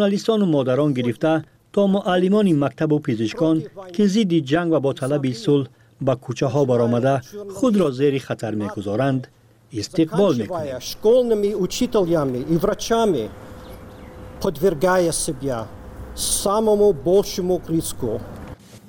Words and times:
журналистону 0.00 0.46
модарон 0.46 0.94
гирифта 0.94 1.44
то 1.72 1.86
муаллимони 1.86 2.54
мактабу 2.54 3.00
пизишкон 3.00 3.64
ки 3.94 4.06
зидди 4.06 4.40
ҷанг 4.50 4.70
ва 4.72 4.80
бо 4.80 4.92
талаби 5.00 5.32
сулҳ 5.44 5.68
ба 6.06 6.14
кӯчаҳо 6.24 6.62
баромада 6.70 7.14
худро 7.56 7.88
зери 7.98 8.18
хатар 8.26 8.54
мегузоранд 8.62 9.22
истиқбол 9.80 10.32
мекунем. 10.40 10.80
Школными 10.92 11.50
учителями 11.66 12.40
и 12.52 12.56
врачами 12.62 13.24
подвергая 14.42 15.12
себя 15.12 15.58
самому 16.16 16.88
большему 16.94 17.60
риску. 17.68 18.20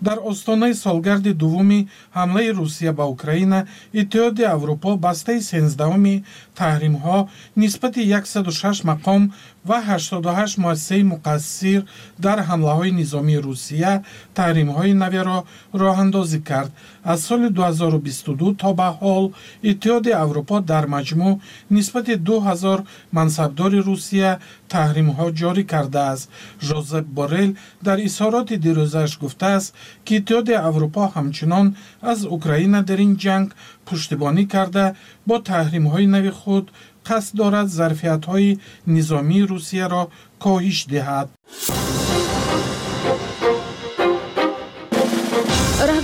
Дар 0.02 0.20
остонаи 0.32 0.74
солгарди 0.74 1.32
дуввуми 1.34 1.88
ҳамлаи 2.20 2.50
русия 2.60 2.92
ба 3.00 3.06
украина 3.16 3.60
иттиҳоди 4.02 4.44
аврупо 4.56 4.90
бастаи 5.06 5.40
сенздаҳуми 5.52 6.16
таҳримҳо 6.60 7.18
нисбати 7.62 8.02
16 8.12 8.84
мақом 8.92 9.22
ва 9.66 9.78
88 9.82 10.58
муассисаи 10.58 11.04
муқассир 11.14 11.82
дар 12.26 12.40
ҳамлаҳои 12.50 12.92
низомии 13.02 13.44
русия 13.48 13.94
таҳримҳои 14.38 14.94
наверо 15.04 15.38
роҳандозӣ 15.82 16.40
кард. 16.50 16.72
Аз 17.04 17.20
соли 17.28 17.50
2022 17.50 18.56
то 18.62 18.70
ба 18.80 18.90
ҳол 19.00 19.26
иттиҳоди 19.72 20.12
аврупо 20.24 20.56
дар 20.72 20.86
маҷмӯъ 20.96 21.40
нисбати 21.76 22.14
2000 22.16 22.86
мансабдори 23.18 23.80
русия 23.90 24.32
таҳримҳо 24.74 25.28
ҷорӣ 25.40 25.64
кардааст. 25.74 26.30
Жозеп 26.68 27.06
борел 27.18 27.52
дар 27.86 27.98
изҳороти 28.08 28.56
дирӯзааш 28.66 29.12
гуфтааст 29.24 29.74
ки 30.06 30.14
иттиҳоди 30.20 30.54
аврупо 30.70 31.04
ҳамчунон 31.16 31.68
аз 32.12 32.20
украина 32.38 32.80
дар 32.90 33.00
ин 33.08 33.14
ҷанг 33.24 33.50
пуштибонӣ 33.88 34.44
карда 34.54 34.86
бо 35.28 35.36
таҳримҳои 35.50 36.08
нави 36.16 36.32
худ 36.40 36.66
قصد 37.06 37.38
دارد 37.38 37.68
ظرفیت‌های 37.68 38.58
نظامی 38.88 39.42
روسیه 39.42 39.88
را 39.88 40.10
کاهش 40.40 40.86
دهد. 40.90 41.30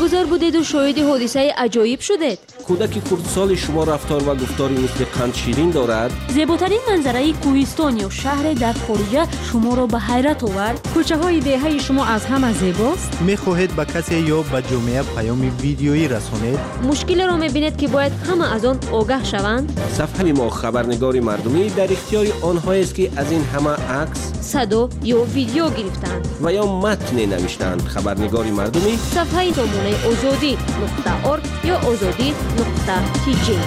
گذار 0.08 0.26
بودید 0.26 0.56
و 0.56 0.64
شاید 0.64 1.00
حادثه 1.00 1.54
عجایب 1.58 2.00
شدید. 2.00 2.40
کودک 2.68 2.92
کردسال 3.10 3.56
شما 3.56 3.84
رفتار 3.84 4.30
و 4.30 4.36
گفتاری 4.36 4.74
مثل 4.74 5.06
قند 5.06 5.34
شیرین 5.34 5.70
دارد؟ 5.70 6.12
زیباترین 6.28 6.80
منظره 6.90 7.34
کوهستان 7.34 7.98
یا 7.98 8.10
شهر 8.10 8.54
در 8.54 8.74
خارجه 8.88 9.28
شما 9.52 9.74
را 9.74 9.88
به 9.88 10.00
حیرت 10.00 10.44
آورد. 10.44 10.88
کوچه 10.94 11.18
های 11.18 11.40
دهه 11.40 11.80
شما 11.80 12.06
از 12.06 12.26
همه 12.26 12.54
زیباست. 12.54 13.22
می‌خواهید 13.22 13.76
به 13.76 13.86
کسی 13.86 14.20
یا 14.20 14.42
به 14.42 14.64
جامعه 14.72 15.04
پیام 15.04 15.52
ویدیویی 15.62 16.08
رسانید؟ 16.08 16.60
مشکل 16.84 17.28
را 17.28 17.38
می‌بینید 17.38 17.78
که 17.78 17.88
باید 17.88 18.12
همه 18.30 18.54
از 18.54 18.66
آن 18.66 18.80
آگاه 18.92 19.24
شوند. 19.24 19.80
صفحه 19.98 20.34
ما 20.34 20.50
خبرنگاری 20.50 21.20
مردمی 21.20 21.70
در 21.70 21.92
اختیار 21.92 22.26
آنهایی 22.42 22.82
است 22.82 22.96
که 22.96 23.12
از 23.16 23.32
این 23.32 23.44
همه 23.44 23.70
عکس 23.70 24.32
صدا 24.42 24.90
یا 25.04 25.22
ویدیو 25.22 25.70
گرفتند. 25.70 26.28
و 26.44 26.54
یا 26.54 26.66
متن 26.66 27.26
نوشتند. 27.26 27.82
خبرنگاری 27.82 28.52
مردمی 28.52 28.98
صفحه 28.98 29.54
سامونه 29.54 29.97
ازودی 30.06 30.54
نقطه 30.54 31.28
ارگ 31.28 31.44
یا 31.64 31.78
ازودی 31.78 32.30
نقطه 32.32 33.24
تیجی 33.26 33.60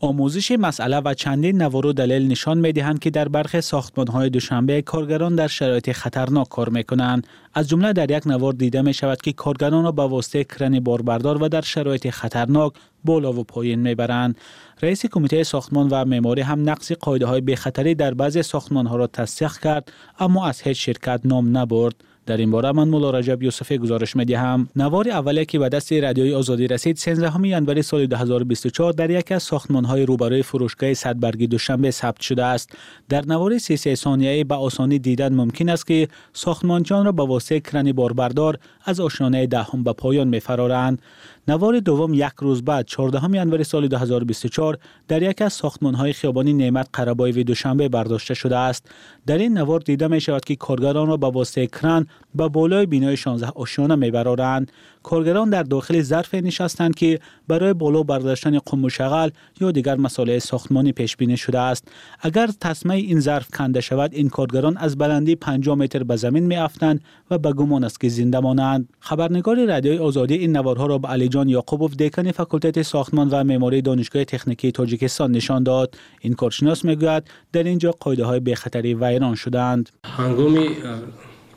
آموزش 0.00 0.52
مسئله 0.52 1.00
و 1.00 1.14
چندین 1.14 1.62
نوارو 1.62 1.92
دلیل 1.92 2.28
نشان 2.28 2.58
می 2.58 2.72
دهند 2.72 2.98
که 2.98 3.10
در 3.10 3.28
برخی 3.28 3.60
ساختمان 3.60 4.06
های 4.06 4.30
دوشنبه 4.30 4.82
کارگران 4.82 5.34
در 5.34 5.46
شرایط 5.46 5.92
خطرناک 5.92 6.48
کار 6.48 6.68
می 6.68 6.84
کنند 6.84 7.26
از 7.54 7.68
جمله 7.68 7.92
در 7.92 8.10
یک 8.10 8.26
نوار 8.26 8.52
دیده 8.52 8.82
می 8.82 8.94
شود 8.94 9.22
که 9.22 9.32
کارگران 9.32 9.84
را 9.84 9.92
به 9.92 10.02
واسطه 10.02 10.44
کرن 10.44 10.80
باربردار 10.80 11.42
و 11.42 11.48
در 11.48 11.60
شرایط 11.60 12.10
خطرناک 12.10 12.72
بالا 13.04 13.32
و 13.32 13.44
پایین 13.44 13.80
می 13.80 13.94
برند. 13.94 14.38
رئیس 14.82 15.06
کمیته 15.06 15.44
ساختمان 15.44 15.88
و 15.90 16.04
معماری 16.04 16.40
هم 16.40 16.70
نقص 16.70 16.92
قایده 16.92 17.26
های 17.26 17.40
بخطری 17.40 17.94
در 17.94 18.14
بعضی 18.14 18.42
ساختمان 18.42 18.86
ها 18.86 18.96
را 18.96 19.06
تصدیق 19.06 19.52
کرد 19.58 19.92
اما 20.18 20.46
از 20.46 20.60
هیچ 20.60 20.86
شرکت 20.86 21.20
نام 21.24 21.56
نبرد. 21.56 21.94
در 22.26 22.36
این 22.36 22.50
باره 22.50 22.72
من 22.72 22.88
مولا 22.88 23.10
رجب 23.10 23.42
یوسفی 23.42 23.78
گزارش 23.78 24.16
می 24.16 24.24
دهم 24.24 24.68
نوار 24.76 25.08
اولی 25.08 25.44
که 25.44 25.58
به 25.58 25.68
دست 25.68 25.92
رادیوی 25.92 26.34
آزادی 26.34 26.66
رسید 26.66 26.96
13 26.96 27.48
ینوری 27.48 27.82
سال 27.82 28.06
2024 28.06 28.92
در 28.92 29.10
یکی 29.10 29.34
از 29.34 29.42
ساختمان 29.42 29.84
های 29.84 30.06
روبروی 30.06 30.42
فروشگاه 30.42 30.94
صدبرگی 30.94 31.46
دوشنبه 31.46 31.90
ثبت 31.90 32.20
شده 32.20 32.44
است. 32.44 32.70
در 33.08 33.24
نوار 33.26 33.58
33 33.58 33.94
ثانیه‌ای 33.94 34.44
به 34.44 34.54
آسانی 34.54 34.98
دیدن 34.98 35.34
ممکن 35.34 35.68
است 35.68 35.86
که 35.86 36.08
ساختمانچان 36.32 37.04
را 37.04 37.12
با 37.12 37.26
واسطه 37.26 37.60
کرن 37.60 37.92
باربردار 37.92 38.58
از 38.84 39.00
آشیانه 39.00 39.46
دهم 39.46 39.84
به 39.84 39.92
پایان 39.92 40.28
میفرارند. 40.28 41.02
نوار 41.48 41.80
دوم 41.80 42.14
یک 42.14 42.32
روز 42.38 42.64
بعد 42.64 42.86
14 42.86 43.24
ینوری 43.24 43.64
سال 43.64 43.88
2024 43.88 44.78
در 45.08 45.22
یک 45.22 45.42
از 45.42 45.60
های 45.94 46.12
خیابانی 46.12 46.52
نعمت 46.52 46.88
قربای 46.92 47.32
و 47.32 47.42
دوشنبه 47.42 47.88
برداشته 47.88 48.34
شده 48.34 48.56
است. 48.56 48.90
در 49.26 49.38
این 49.38 49.58
نوار 49.58 49.80
دیده 49.80 50.08
می 50.08 50.20
شود 50.20 50.44
که 50.44 50.56
کارگران 50.56 51.08
را 51.08 51.16
با 51.16 51.30
واسطه 51.30 51.66
کران 51.66 52.06
به 52.34 52.48
بالای 52.48 52.86
بینای 52.86 53.16
16 53.16 53.48
آشیانه 53.48 53.94
میبرارند. 53.94 54.72
کارگران 55.02 55.50
در 55.50 55.62
داخل 55.62 56.02
ظرف 56.02 56.34
نشستند 56.34 56.94
که 56.94 57.20
برای 57.48 57.72
بالا 57.72 58.02
برداشتن 58.02 58.58
قم 58.58 58.84
و 58.84 58.88
شغل 58.88 59.30
یا 59.60 59.70
دیگر 59.70 59.96
مسائل 59.96 60.38
ساختمانی 60.38 60.92
پیش 60.92 61.16
بینی 61.16 61.36
شده 61.36 61.58
است. 61.58 61.88
اگر 62.20 62.46
تسمه 62.60 62.94
این 62.94 63.20
ظرف 63.20 63.50
کنده 63.50 63.80
شود 63.80 64.14
این 64.14 64.28
کارگران 64.28 64.76
از 64.76 64.98
بلندی 64.98 65.36
50 65.36 65.74
متر 65.76 66.02
به 66.02 66.16
زمین 66.16 66.46
می 66.46 66.56
افتند 66.56 67.00
و 67.30 67.38
به 67.38 67.52
گمان 67.52 67.84
است 67.84 68.00
که 68.00 68.08
زنده 68.08 68.40
مانند. 68.40 68.88
خبرنگار 69.00 69.64
رادیوی 69.64 69.98
آزادی 69.98 70.34
این 70.34 70.56
نوارها 70.56 70.86
را 70.86 70.98
به 70.98 71.08
علی 71.08 71.31
جان 71.32 71.48
یعقوبوف 71.48 71.96
دکان 71.96 72.32
فاکولته 72.32 72.82
ساختمان 72.82 73.28
و 73.28 73.44
معماری 73.44 73.82
دانشگاه 73.82 74.24
تکنیکی 74.24 74.72
تاجیکستان 74.72 75.30
نشان 75.32 75.62
داد. 75.62 75.94
این 76.20 76.34
کارشناس 76.34 76.84
می‌گوید 76.84 77.22
در 77.52 77.62
اینجا 77.62 77.90
قاعده 78.00 78.24
های 78.24 78.40
بخطری 78.40 78.94
ویران 78.94 79.34
شدند. 79.34 79.90
هنگامی 80.04 80.68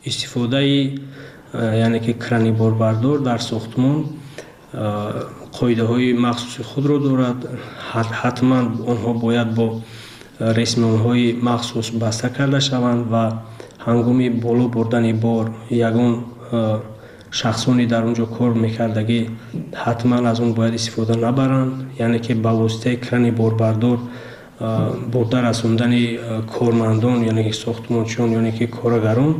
استفاده 0.06 0.92
یعنی 1.54 2.00
که 2.00 2.14
کرانی 2.14 2.52
باربردار 2.52 3.18
در 3.18 3.38
ساختمان 3.38 4.06
قایده 5.60 5.84
های 5.84 6.14
مخصوص 6.14 6.66
خود 6.66 6.86
را 6.86 6.98
دارد. 6.98 7.48
حتما 8.12 8.58
آنها 8.88 9.14
باید 9.14 9.56
با 9.56 9.82
رسم 10.40 10.96
های 10.98 11.34
مخصوص 11.34 11.90
بسته 11.90 12.30
کرده 12.30 12.60
شوند 12.60 13.06
و 13.12 13.32
هنگامی 13.80 14.30
بالا 14.30 14.68
بردن 14.68 15.20
بار 15.20 15.52
یگان 15.72 16.24
шахсони 17.40 17.86
дар 17.94 18.04
он 18.08 18.14
ҷо 18.20 18.26
кор 18.38 18.52
мекардагӣ 18.66 19.22
ҳатман 19.84 20.24
аз 20.32 20.40
он 20.46 20.52
бояд 20.58 20.74
истифода 20.80 21.16
набаранд 21.26 21.74
яъне 22.06 22.20
ки 22.26 22.34
ба 22.46 22.52
воситаи 22.62 22.96
крани 23.06 23.32
борбардор 23.32 23.98
бурда 25.14 25.38
расондани 25.50 26.04
кормандон 26.54 27.18
яъне 27.32 27.44
ки 27.48 27.54
сохтмончиён 27.64 28.30
яъне 28.40 28.52
ки 28.58 28.66
корагарон 28.78 29.34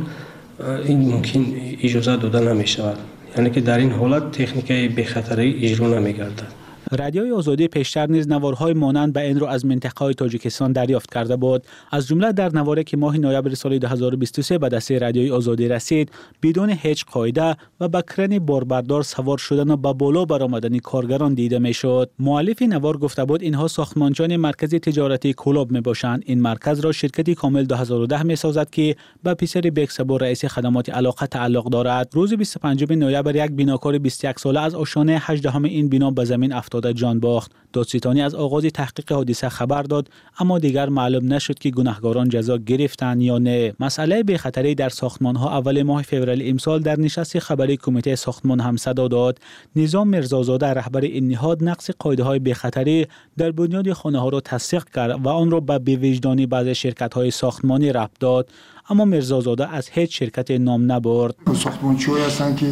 ин 0.92 0.98
мумкин 1.10 1.42
иҷозат 1.86 2.20
дода 2.20 2.40
намешавад. 2.40 2.98
яъне 3.36 3.50
ки 3.54 3.60
дар 3.60 3.78
ин 3.86 3.92
ҳолат 4.00 4.24
техникаи 4.38 4.88
бехатарӣ 4.88 5.46
иҷро 5.66 5.86
намегардад. 5.96 6.50
رادیوی 6.92 7.32
آزادی 7.32 7.68
پیشتر 7.68 8.06
نیز 8.06 8.28
نوارهای 8.28 8.72
مانند 8.72 9.12
به 9.12 9.20
این 9.20 9.40
رو 9.40 9.46
از 9.46 9.66
منطقه 9.66 10.04
های 10.04 10.14
تاجیکستان 10.14 10.72
دریافت 10.72 11.14
کرده 11.14 11.36
بود. 11.36 11.66
از 11.90 12.08
جمله 12.08 12.32
در 12.32 12.48
نواره 12.54 12.84
که 12.84 12.96
ماه 12.96 13.18
نوامبر 13.18 13.54
سال 13.54 13.78
2023 13.78 14.58
به 14.58 14.68
دست 14.68 14.92
رادیوی 14.92 15.30
آزادی 15.30 15.68
رسید 15.68 16.10
بدون 16.42 16.70
هیچ 16.70 17.04
قاعده 17.04 17.56
و 17.80 17.88
با 17.88 18.02
کرن 18.02 18.38
باربردار 18.38 19.02
سوار 19.02 19.38
شدن 19.38 19.70
و 19.70 19.76
به 19.76 19.92
بالا 19.92 20.24
برآمدن 20.24 20.78
کارگران 20.78 21.34
دیده 21.34 21.58
می‌شد. 21.58 22.10
مؤلف 22.18 22.62
نوار 22.62 22.96
گفته 22.96 23.24
بود 23.24 23.42
اینها 23.42 23.68
ساختمانچان 23.68 24.36
مرکز 24.36 24.74
تجارتی 24.74 25.34
کلوب 25.36 25.72
می 25.72 25.80
باشند 25.80 26.22
این 26.26 26.40
مرکز 26.40 26.80
را 26.80 26.92
شرکتی 26.92 27.34
کامل 27.34 27.64
2010 27.64 28.22
می 28.22 28.36
سازد 28.36 28.70
که 28.70 28.96
به 29.22 29.34
پسر 29.34 29.60
بکسبو 29.60 30.18
رئیس 30.18 30.44
خدمات 30.44 30.90
علاقه 30.90 31.26
تعلق 31.26 31.64
دارد. 31.64 32.08
روز 32.12 32.34
25 32.34 32.92
نوامبر 32.92 33.36
یک 33.36 33.50
بیناکار 33.50 33.98
21 33.98 34.38
ساله 34.38 34.60
از 34.60 34.74
آشانه 34.74 35.18
18 35.22 35.64
این 35.64 35.88
بنا 35.88 36.10
به 36.10 36.24
زمین 36.24 36.52
افتاد 36.52 36.75
افتاده 36.76 36.94
جان 36.94 37.20
باخت. 37.20 37.52
دادستانی 37.72 38.22
از 38.22 38.34
آغاز 38.34 38.64
تحقیق 38.64 39.12
حادثه 39.12 39.48
خبر 39.48 39.82
داد 39.82 40.08
اما 40.38 40.58
دیگر 40.58 40.88
معلوم 40.88 41.32
نشد 41.32 41.58
که 41.58 41.70
گناهکاران 41.70 42.28
جزا 42.28 42.58
گرفتند 42.58 43.22
یا 43.22 43.38
نه. 43.38 43.74
مسئله 43.80 44.22
به 44.22 44.38
خطری 44.38 44.74
در 44.74 44.88
ساختمان 44.88 45.36
ها 45.36 45.58
اول 45.58 45.82
ماه 45.82 46.02
فوریه 46.02 46.50
امسال 46.50 46.80
در 46.80 47.00
نشست 47.00 47.38
خبری 47.38 47.76
کمیته 47.76 48.16
ساختمان 48.16 48.60
هم 48.60 48.76
صدا 48.76 49.08
داد. 49.08 49.38
نظام 49.76 50.08
مرزازاده 50.08 50.66
رهبر 50.66 51.00
این 51.00 51.28
نهاد 51.28 51.64
نقص 51.64 51.90
قاعده 51.98 52.22
های 52.22 52.38
به 52.38 52.54
خطری 52.54 53.06
در 53.38 53.50
بنیاد 53.50 53.92
خانه 53.92 54.18
ها 54.18 54.28
را 54.28 54.40
تصدیق 54.40 54.84
کرد 54.94 55.26
و 55.26 55.28
آن 55.28 55.50
را 55.50 55.60
به 55.60 55.78
بیوجدانی 55.78 56.46
بعض 56.46 56.68
شرکت 56.68 57.14
های 57.14 57.30
ساختمانی 57.30 57.92
ربط 57.92 58.18
داد. 58.20 58.50
اما 58.90 59.04
مرزازاده 59.04 59.74
از 59.74 59.88
هیچ 59.88 60.18
شرکت 60.18 60.50
نام 60.50 60.92
نبرد. 60.92 61.34
ساختمانچی 61.54 62.10
هستند 62.26 62.56
که 62.56 62.66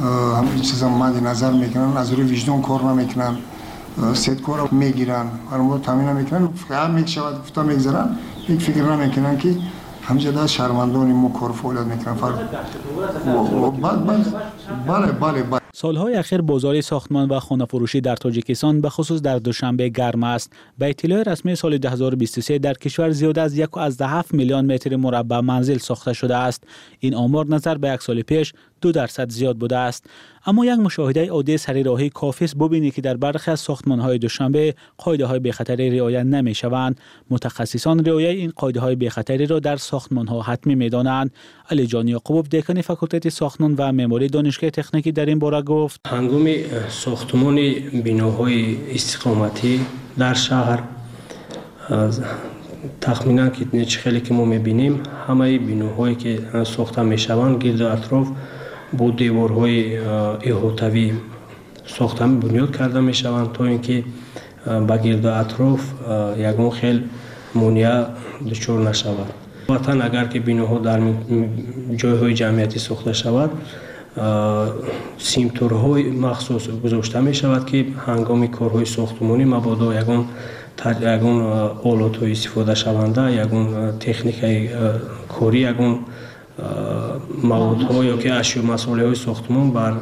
همین 0.00 0.60
چیزا 0.60 0.88
مد 0.88 1.26
نظر 1.26 1.50
می‌کنن 1.52 1.96
از 1.96 2.12
روی 2.12 2.32
وجدان 2.32 2.62
کار 2.62 2.82
نمی‌کنن 2.82 3.36
ست 4.14 4.42
کار 4.42 4.68
می‌گیرن 4.70 5.26
ما 5.58 5.78
تامین 5.78 6.12
می‌کنن 6.12 6.46
فقط 6.46 6.90
می‌شود 6.90 7.38
گفتا 7.38 7.62
می‌گذارن 7.62 8.16
یک 8.48 8.62
فکر 8.62 8.82
نمی‌کنن 8.82 9.38
که 9.38 9.56
همجدا 10.02 10.46
شرمندان 10.46 11.12
ما 11.12 11.28
کار 11.28 11.52
فعالیت 11.52 11.86
می‌کنن 11.86 12.14
بله 14.86 15.12
بله 15.12 15.42
بله 15.42 15.60
سالهای 15.72 16.14
اخیر 16.14 16.40
بازار 16.40 16.80
ساختمان 16.80 17.28
و 17.28 17.40
خانه 17.40 17.64
فروشی 17.64 18.00
در 18.00 18.16
تاجیکستان 18.16 18.80
به 18.80 18.88
خصوص 18.88 19.22
در 19.22 19.38
دوشنبه 19.38 19.88
گرم 19.88 20.22
است. 20.22 20.52
به 20.78 20.90
اطلاع 20.90 21.22
رسمی 21.22 21.56
سال 21.56 21.78
2023 21.78 22.58
در 22.58 22.74
کشور 22.74 23.10
زیاد 23.10 23.38
از 23.38 23.60
1.7 23.60 23.64
میلیون 24.32 24.72
متر 24.72 24.96
مربع 24.96 25.40
منزل 25.40 25.78
ساخته 25.78 26.12
شده 26.12 26.36
است. 26.36 26.64
این 26.98 27.14
آمار 27.14 27.46
نظر 27.46 27.78
به 27.78 27.88
یک 27.88 28.02
سال 28.02 28.22
پیش 28.22 28.52
دو 28.80 28.92
درصد 28.92 29.30
زیاد 29.30 29.56
بوده 29.56 29.76
است. 29.76 30.06
اما 30.46 30.66
یک 30.66 30.78
مشاهده 30.78 31.30
عادی 31.30 31.56
سری 31.56 31.82
راهی 31.82 32.10
کافی 32.10 32.44
است 32.44 32.56
ببینید 32.56 32.94
که 32.94 33.02
در 33.02 33.16
برخی 33.16 33.50
از 33.50 33.60
ساختمان 33.60 34.00
های 34.00 34.18
دوشنبه 34.18 34.74
قاعده 34.98 35.26
های 35.26 35.38
بخطری 35.38 35.98
رعایت 35.98 36.24
نمی 36.24 36.54
شوند 36.54 37.00
متخصصان 37.30 38.04
رعایت 38.04 38.36
این 38.36 38.52
قاعده 38.56 38.80
های 38.80 38.96
بخطری 38.96 39.46
را 39.46 39.58
در 39.58 39.76
ساختمان 39.76 40.26
ها 40.28 40.42
حتمی 40.42 40.74
می 40.74 40.88
دانند 40.88 41.30
علی 41.70 41.86
جان 41.86 42.08
یعقوب 42.08 42.48
دکان 42.48 42.82
فاکولته 42.82 43.30
ساختمان 43.30 43.74
و 43.78 43.92
معماری 43.92 44.28
دانشگاه 44.28 44.70
تکنیکی 44.70 45.12
در 45.12 45.26
این 45.26 45.38
باره 45.38 45.62
گفت. 45.62 46.00
هنگام 46.06 46.48
ساختمان 46.88 47.54
بیناهای 48.04 48.76
استقامتی 48.94 49.80
در 50.18 50.34
شهر 50.34 50.82
تخمینا 53.00 53.48
که 53.48 53.84
خیلی 53.84 54.20
که 54.20 54.34
ما 54.34 54.44
می‌بینیم 54.44 55.02
همه 55.28 55.58
بیناهایی 55.58 56.14
که 56.14 56.38
ساخته 56.64 57.02
می‌شوند 57.02 57.64
گرد 57.64 57.82
اطراف 57.82 58.28
бо 58.92 59.10
деворҳои 59.10 59.80
иҳотавӣ 60.50 61.06
сохта 61.96 62.24
бунёд 62.26 62.70
карда 62.76 63.00
мешаванд 63.00 63.52
то 63.52 63.66
ин 63.66 63.80
ки 63.80 64.04
ба 64.88 64.98
гирду 64.98 65.28
атроф 65.28 65.80
ягон 66.36 66.70
хел 66.70 66.98
монеа 67.54 68.08
дучор 68.40 68.78
нашавад. 68.80 69.28
Ватан 69.68 70.02
агар 70.02 70.28
ки 70.28 70.38
биноҳо 70.38 70.78
дар 70.80 71.00
ҷойҳои 72.00 72.34
ҷамъиятӣ 72.40 72.78
сохта 72.78 73.12
шавад 73.14 73.50
симтурҳои 75.18 76.10
махсус 76.26 76.68
гузошта 76.82 77.20
мешавад 77.20 77.64
ки 77.70 77.78
ҳангоми 78.06 78.48
корҳои 78.58 78.86
сохтмонӣ 78.96 79.44
мабодо 79.54 79.92
ягон 80.02 80.22
ягон 81.16 81.38
олотҳои 81.90 82.32
истифодашаванда 82.36 83.22
ягон 83.44 83.64
техникаи 84.04 84.70
корӣ 85.34 85.60
ягон 85.72 85.92
موادها 87.42 88.04
یا 88.04 88.16
که 88.16 88.34
اشیا 88.34 88.62
مسئله 88.62 89.06
های 89.06 89.14
ساختمان 89.14 89.70
بر 89.70 89.94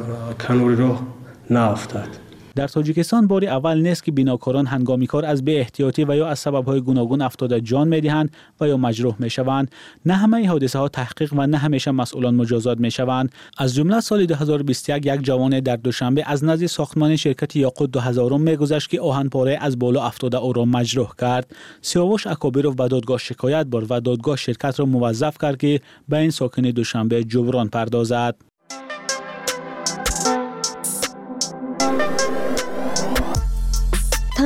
کنوری 0.47 0.75
راه 0.75 1.01
نیفتد 1.49 2.26
در 2.57 2.67
تاجیکستان 2.67 3.27
باری 3.27 3.47
اول 3.47 3.81
نیست 3.81 4.03
که 4.03 4.11
بیناکاران 4.11 4.65
هنگامی 4.65 5.07
کار 5.07 5.25
از 5.25 5.45
به 5.45 5.59
احتیاطی 5.59 6.05
و 6.05 6.15
یا 6.15 6.27
از 6.27 6.39
سببهای 6.39 6.81
گوناگون 6.81 7.21
افتاده 7.21 7.61
جان 7.61 7.87
می‌دهند 7.87 8.31
و 8.61 8.67
یا 8.67 8.77
مجروح 8.77 9.15
می‌شوند. 9.19 9.71
نه 10.05 10.13
همه 10.13 10.49
حادثه 10.49 10.79
ها 10.79 10.87
تحقیق 10.87 11.33
و 11.33 11.47
نه 11.47 11.57
همیشه 11.57 11.91
مسئولان 11.91 12.35
مجازات 12.35 12.77
می‌شوند. 12.79 13.31
از 13.57 13.75
جمله 13.75 13.99
سال 13.99 14.25
2021 14.25 15.05
یک 15.05 15.21
جوان 15.21 15.59
در 15.59 15.75
دوشنبه 15.75 16.23
از 16.27 16.43
نزد 16.43 16.65
ساختمان 16.65 17.15
شرکت 17.15 17.55
یاقوت 17.55 17.91
2000 17.91 18.37
میگذشت 18.37 18.89
که 18.89 19.01
آهنپاره 19.01 19.57
از 19.61 19.79
بالا 19.79 20.03
افتاده 20.03 20.37
او 20.37 20.53
را 20.53 20.65
مجروح 20.65 21.11
کرد. 21.21 21.55
سیاوش 21.81 22.27
اکابیروف 22.27 22.75
به 22.75 22.87
دادگاه 22.87 23.17
شکایت 23.17 23.65
برد 23.65 23.91
و 23.91 23.99
دادگاه 23.99 24.37
شرکت 24.37 24.79
را 24.79 24.85
موظف 24.85 25.37
کرد 25.41 25.57
که 25.57 25.81
به 26.09 26.17
این 26.17 26.31
ساکن 26.31 26.61
دوشنبه 26.61 27.23
جبران 27.23 27.69
پردازد. 27.69 28.35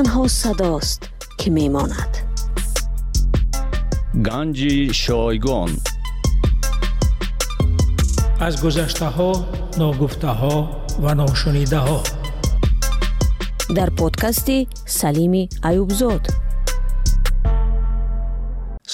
танҳо 0.02 0.26
садост 0.42 1.02
ки 1.40 1.48
мемонад. 1.58 2.12
Ганҷи 4.28 4.76
шойгон. 5.04 5.72
Аз 8.48 8.54
гузаштаҳо 8.64 9.32
ногуфтаҳо 9.80 10.56
ва 11.04 11.12
ношунидаҳо. 11.22 12.00
Дар 13.78 13.90
подкасти 14.02 14.58
салими 15.00 15.44
аюбзод 15.70 16.24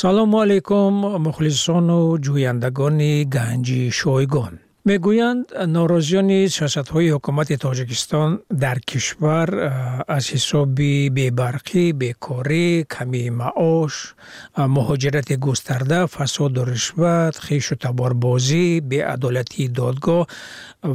салому 0.02 0.38
алайкум 0.46 0.94
мухлисону 1.26 2.00
ҷӯяндагони 2.26 3.14
ганҷи 3.36 3.82
шойгон 4.00 4.54
мегӯянд 4.90 5.46
норозиёни 5.76 6.40
сиёсатҳои 6.56 7.12
ҳукумати 7.16 7.56
тоҷикистон 7.66 8.30
дар 8.64 8.78
кишвар 8.90 9.50
аз 10.18 10.26
ҳисоби 10.34 10.94
бебарқӣ 11.18 11.84
бекорӣ 12.02 12.68
камии 12.96 13.30
маош 13.42 13.94
муҳоҷирати 14.76 15.36
густарда 15.46 16.00
фасоду 16.16 16.62
ришват 16.74 17.36
хишу 17.46 17.76
таборбозӣ 17.86 18.66
беадолатии 18.92 19.68
додгоҳ 19.80 20.24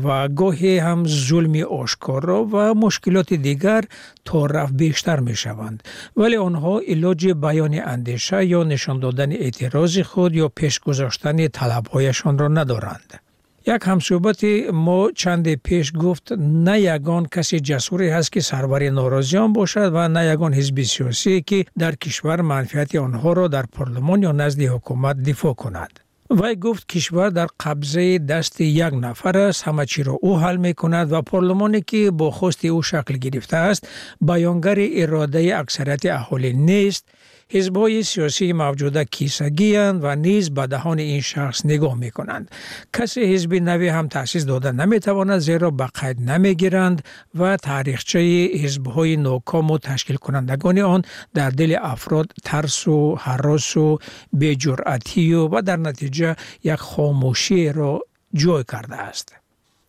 ва 0.04 0.18
гоҳе 0.40 0.74
ҳам 0.86 1.00
зулми 1.26 1.62
ошкоро 1.82 2.38
ва 2.52 2.66
мушкилоти 2.82 3.36
дигар 3.48 3.82
тораф 4.28 4.70
бештар 4.82 5.18
мешаванд. 5.28 5.78
Вале 6.20 6.38
онҳо 6.48 6.74
илоҷи 6.92 7.30
баёни 7.44 7.80
андеша 7.94 8.38
ё 8.58 8.60
нишон 8.72 8.96
додани 9.04 9.36
эътирози 9.46 10.02
худ 10.10 10.32
ё 10.44 10.46
пеш 10.58 10.74
гузоштани 10.86 11.46
талабҳояшонро 11.58 12.48
надоранд 12.58 13.10
як 13.66 13.82
ҳамсӯҳбати 13.90 14.52
мо 14.72 15.00
чанде 15.20 15.56
пеш 15.56 15.86
гуфт 15.92 16.26
на 16.66 16.76
ягон 16.96 17.24
каси 17.34 17.58
ҷасуре 17.68 18.06
ҳаст 18.16 18.30
ки 18.34 18.40
сарвари 18.50 18.90
норозиён 18.98 19.52
бошад 19.58 19.88
ва 19.96 20.04
на 20.08 20.22
ягон 20.34 20.52
ҳизби 20.58 20.84
сиёсие 20.94 21.40
ки 21.48 21.58
дар 21.82 21.94
кишвар 22.02 22.40
манфиати 22.52 22.96
онҳоро 23.06 23.46
дар 23.48 23.66
парлумон 23.76 24.20
ё 24.30 24.32
назди 24.42 24.66
ҳукумат 24.74 25.16
дифоъ 25.28 25.54
кунад 25.62 25.92
вай 26.40 26.54
гуфт 26.56 26.84
кишвар 26.86 27.30
дар 27.30 27.48
қабзаи 27.64 28.18
дасти 28.18 28.64
як 28.64 28.92
нафар 28.94 29.36
аст 29.36 29.64
ҳама 29.66 29.84
чиро 29.92 30.14
ӯ 30.30 30.32
ҳал 30.42 30.56
мекунад 30.66 31.06
ва 31.14 31.20
парлумоне 31.30 31.80
ки 31.90 32.10
бо 32.10 32.30
хости 32.38 32.68
ӯ 32.78 32.82
шакл 32.90 33.16
гирифтааст 33.24 33.82
баёнгари 34.28 34.86
иродаи 35.02 35.50
аксарияти 35.62 36.08
аҳолӣ 36.18 36.50
нест 36.68 37.04
حزبای 37.54 38.02
سیاسی 38.02 38.52
موجوده 38.52 39.04
کیسگیان 39.04 40.00
و 40.02 40.16
نیز 40.16 40.50
به 40.50 40.66
دهان 40.66 40.98
این 40.98 41.20
شخص 41.20 41.66
نگاه 41.66 41.94
می 41.94 42.10
کنند. 42.10 42.50
کسی 42.92 43.34
حزب 43.34 43.54
نوی 43.54 43.88
هم 43.88 44.08
تأسیس 44.08 44.44
داده 44.44 44.72
نمی 44.72 45.00
تواند 45.00 45.38
زیرا 45.38 45.70
به 45.70 45.86
قید 45.86 46.30
نمی 46.30 46.54
گیرند 46.54 47.02
و 47.34 47.56
تاریخچه 47.56 48.18
حزبهای 48.62 49.16
ناکام 49.16 49.70
و 49.70 49.78
تشکیل 49.78 50.16
کنندگان 50.16 50.78
آن 50.78 51.02
در 51.34 51.50
دل 51.50 51.76
افراد 51.82 52.32
ترس 52.44 52.88
و 52.88 53.16
حراس 53.16 53.76
و 53.76 53.98
بجرعتی 54.40 55.34
و, 55.34 55.48
و 55.48 55.62
در 55.62 55.76
نتیجه 55.76 56.36
یک 56.64 56.74
خاموشی 56.74 57.72
را 57.72 58.00
جای 58.34 58.64
کرده 58.72 58.96
است. 58.96 59.41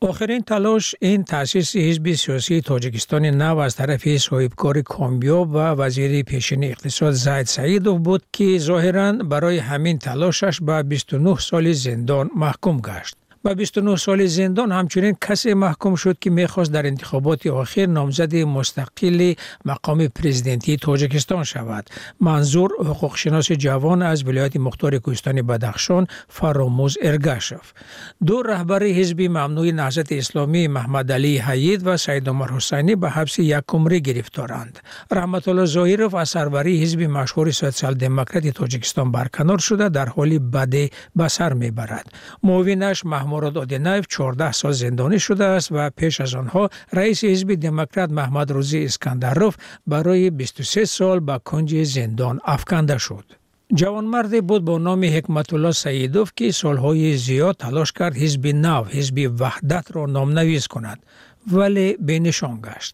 آخرین 0.03 0.41
تلاش 0.41 0.95
این 1.01 1.23
تأسیس 1.23 1.75
حزب 1.75 2.13
سیاسی 2.13 2.61
تاجیکستان 2.61 3.25
نو 3.25 3.57
از 3.57 3.75
طرف 3.75 4.17
صاحبکار 4.17 4.81
کامیاب 4.81 5.49
و 5.49 5.57
وزیر 5.57 6.23
پیشین 6.23 6.63
اقتصاد 6.63 7.11
زید 7.11 7.45
سعیدوف 7.45 8.01
بود 8.01 8.23
که 8.33 8.57
ظاهرا 8.57 9.11
برای 9.11 9.57
همین 9.57 9.97
تلاشش 9.97 10.61
به 10.61 10.83
29 10.83 11.35
سال 11.35 11.71
زندان 11.71 12.29
محکوم 12.35 12.81
گشت. 12.81 13.15
به 13.43 13.55
29 13.55 13.95
سال 13.95 14.25
زندان 14.25 14.71
همچنین 14.71 15.17
کسی 15.21 15.53
محکوم 15.53 15.95
شد 15.95 16.19
که 16.19 16.29
می‌خواست 16.29 16.71
در 16.71 16.85
انتخابات 16.85 17.47
آخر 17.47 17.85
نامزد 17.85 18.35
مستقل 18.35 19.33
مقام 19.65 20.07
پرزیدنتی 20.07 20.77
تاجکستان 20.77 21.43
شود. 21.43 21.89
منظور 22.21 22.71
حقوقشناس 22.79 23.51
جوان 23.51 24.01
از 24.01 24.27
ولایت 24.27 24.57
مختار 24.57 24.97
کوهستان 24.97 25.41
بدخشان 25.41 26.07
فراموز 26.27 26.97
ارگاشف. 27.01 27.73
دو 28.25 28.41
رهبر 28.41 28.83
حزب 28.83 29.21
ممنوع 29.21 29.71
نهضت 29.71 30.11
اسلامی 30.11 30.67
محمد 30.67 31.11
علی 31.11 31.37
حید 31.37 31.87
و 31.87 31.97
سید 31.97 32.29
عمر 32.29 32.51
حسینی 32.51 32.95
به 32.95 33.09
حبس 33.09 33.39
یک 33.39 33.63
عمره 33.69 33.99
گرفتارند. 33.99 34.79
رحمت 35.11 35.47
الله 35.47 35.65
ظاهرف 35.65 36.13
از 36.13 36.29
سروری 36.29 36.81
حزب 36.83 37.01
مشهور 37.01 37.51
سوسیال 37.51 37.93
دموکرات 37.93 38.47
تاجکستان 38.47 39.11
برکنار 39.11 39.57
شده 39.57 39.89
در 39.89 40.05
حالی 40.05 40.39
بده 40.39 40.89
به 41.15 41.27
سر 41.27 41.53
می‌برد. 41.53 42.11
معاونش 42.43 43.05
محمود 43.05 43.32
мурод 43.33 43.55
одинаев 43.63 44.05
14 44.07 44.59
сол 44.61 44.73
зиндонӣ 44.81 45.17
шудааст 45.27 45.69
ва 45.75 45.85
пеш 45.99 46.15
аз 46.25 46.31
онҳо 46.41 46.63
раиси 46.97 47.25
ҳизби 47.33 47.55
демократ 47.65 48.09
маҳмадрӯзӣ 48.19 48.79
искандаров 48.89 49.53
барои 49.91 50.29
23 50.29 50.85
сол 50.97 51.17
ба 51.27 51.35
кунҷи 51.49 51.81
зиндон 51.95 52.35
афканда 52.55 52.97
шуд. 53.05 53.27
Ҷавонмарде 53.79 54.39
буд 54.49 54.61
бо 54.69 54.75
номи 54.87 55.07
ҳикматулло 55.15 55.71
саидов 55.83 56.27
ки 56.37 56.47
солҳои 56.61 57.11
зиёд 57.27 57.55
талош 57.63 57.89
кард 57.99 58.15
ҳизби 58.23 58.51
нав 58.65 58.83
ҳизби 58.95 59.23
ваҳдатро 59.41 60.03
номнавис 60.17 60.65
кунад 60.73 60.99
вале 61.55 61.87
бенишон 62.07 62.55
гашт 62.67 62.93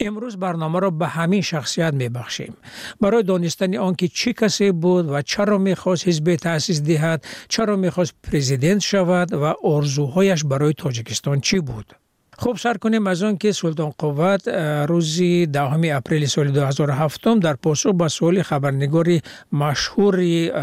امروز 0.00 0.36
برنامه 0.36 0.80
را 0.80 0.90
به 0.90 1.06
همین 1.06 1.40
شخصیت 1.40 1.94
می 1.94 2.08
بخشیم. 2.08 2.56
برای 3.00 3.22
دانستن 3.22 3.76
آنکه 3.76 4.08
چی 4.08 4.32
کسی 4.32 4.72
بود 4.72 5.10
و 5.10 5.22
چرا 5.22 5.58
می 5.58 5.74
خواست 5.74 6.08
حزب 6.08 6.34
تأسیس 6.34 6.82
دهد، 6.82 7.24
چرا 7.48 7.76
می 7.76 7.90
خواست 7.90 8.14
پرزیدنت 8.22 8.80
شود 8.80 9.32
و 9.32 9.54
ارزوهایش 9.64 10.44
برای 10.44 10.72
تاجیکستان 10.72 11.40
چی 11.40 11.60
بود. 11.60 11.94
خوب 12.38 12.56
سر 12.56 12.74
کنیم 12.74 13.06
از 13.06 13.22
آن 13.22 13.36
که 13.36 13.52
سلطان 13.52 13.92
قوت 13.98 14.48
روزی 14.88 15.46
دهم 15.46 15.80
اپریل 15.84 16.26
سال 16.26 16.50
2007 16.50 17.28
در 17.28 17.54
پاسخ 17.54 17.90
به 17.90 18.08
سوال 18.08 18.42
خبرنگاری 18.42 19.22
مشهور 19.52 20.16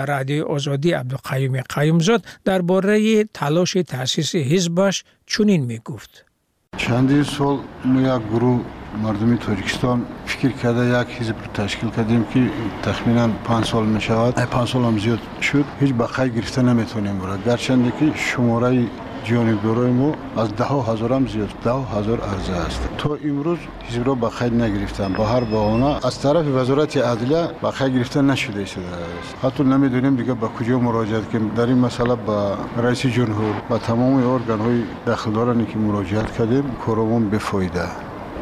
رادیو 0.05 0.45
آزادی 0.45 0.91
عبدالقیوم 0.91 1.61
قیومزاد 1.61 2.25
درباره 2.45 3.23
تلاش 3.23 3.73
تاسیس 3.73 4.35
حزبش 4.35 5.03
چنین 5.27 5.65
می 5.65 5.79
گفت. 5.85 6.32
چندین 6.77 7.23
سال 7.23 7.57
ما 7.85 8.01
یک 8.01 8.21
گروه 8.33 8.61
مردمی 9.03 9.37
تاجیکستان 9.37 10.05
فکر 10.25 10.49
کرده 10.49 11.01
یک 11.01 11.07
حزب 11.21 11.35
رو 11.39 11.63
تشکیل 11.63 11.89
کردیم 11.89 12.25
که 12.33 12.49
تخمینا 12.83 13.27
5 13.27 13.65
سال 13.65 13.85
می 13.85 14.01
شود 14.01 14.35
5 14.35 14.67
سال 14.67 14.83
هم 14.83 14.99
زیاد 14.99 15.19
شد. 15.41 15.65
هیچ 15.79 15.93
بقای 15.93 16.31
گرفته 16.31 16.61
نمی‌تونیم 16.61 17.17
برای. 17.19 17.37
گرچنده 17.45 17.93
که 17.99 18.11
شماره 18.15 18.85
ҷонибдорои 19.28 19.92
мо 20.00 20.10
аз 20.42 20.48
даҳо 20.60 20.80
ҳазорам 20.88 21.24
зиёд 21.32 21.50
даҳо 21.66 21.82
ҳазор 21.94 22.18
арза 22.32 22.54
аст 22.66 22.82
то 23.00 23.10
имрӯз 23.30 23.60
ҳизбро 23.88 24.12
ба 24.22 24.28
қайд 24.38 24.52
нагирифтанд 24.62 25.12
ба 25.20 25.24
ҳар 25.32 25.44
баҳона 25.54 25.90
аз 26.08 26.14
тарафи 26.24 26.50
вазорати 26.58 26.98
адлия 27.12 27.42
ба 27.62 27.68
қайд 27.78 27.90
гирифта 27.96 28.18
нашуда 28.32 28.60
истодааст 28.66 29.30
ҳатто 29.42 29.60
намедонем 29.74 30.14
дигар 30.20 30.36
ба 30.44 30.48
куҷо 30.56 30.76
муроҷиат 30.86 31.24
кунем 31.30 31.50
дар 31.58 31.68
ин 31.74 31.78
масъала 31.86 32.16
ба 32.28 32.38
раиси 32.84 33.08
ҷумҳур 33.16 33.54
ба 33.70 33.76
тамоми 33.88 34.22
органҳои 34.36 34.80
дахлдоране 35.06 35.64
ки 35.70 35.76
муроҷиат 35.86 36.28
кардем 36.36 36.66
коромон 36.84 37.22
бефоида 37.34 37.86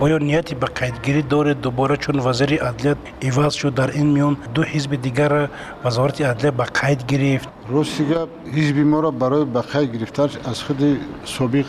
آیا 0.01 0.17
نیتی 0.17 0.55
به 0.55 0.67
قیدگیری 0.67 1.21
دارد 1.21 1.61
دوباره 1.61 1.97
چون 1.97 2.19
وزیر 2.19 2.63
عدلیت 2.63 2.97
ایواز 3.19 3.53
شد 3.53 3.73
در 3.73 3.91
این 3.91 4.05
میان 4.05 4.37
دو 4.53 4.63
حزب 4.63 5.01
دیگر 5.01 5.49
وزارت 5.85 6.21
عدلیت 6.21 6.53
به 6.53 6.63
قید 6.63 7.05
گرفت؟ 7.05 7.49
روسی 7.67 8.05
گپ 8.05 8.29
حزب 8.53 8.77
ما 8.77 8.99
را 8.99 9.11
برای 9.11 9.45
به 9.45 9.61
قید 9.61 9.95
گرفتنش 9.95 10.37
از 10.45 10.63
خود 10.63 10.99
سابق 11.25 11.65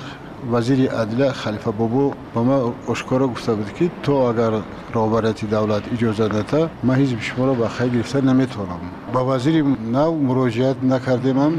وزیر 0.53 0.91
عدلیه 0.91 1.33
خلیفه 1.33 1.71
بابو 1.71 2.13
با 2.35 2.45
ما 2.45 2.75
اشکارا 2.91 3.29
گفته 3.29 3.55
بود 3.55 3.73
که 3.73 3.91
تو 4.03 4.13
اگر 4.13 4.51
رهبریت 4.95 5.45
دولت 5.45 5.83
اجازه 5.93 6.25
نده 6.25 6.71
ما 6.83 6.93
حزب 6.95 7.21
شما 7.21 7.47
را 7.47 7.55
به 7.55 7.69
خیلی 7.69 7.97
گرفته 7.97 8.21
نمی‌تونم. 8.21 8.81
با 9.13 9.35
وزیر 9.35 9.65
نو 9.93 10.15
مراجعت 10.15 10.77
نکردیم 10.85 11.39
هم 11.39 11.53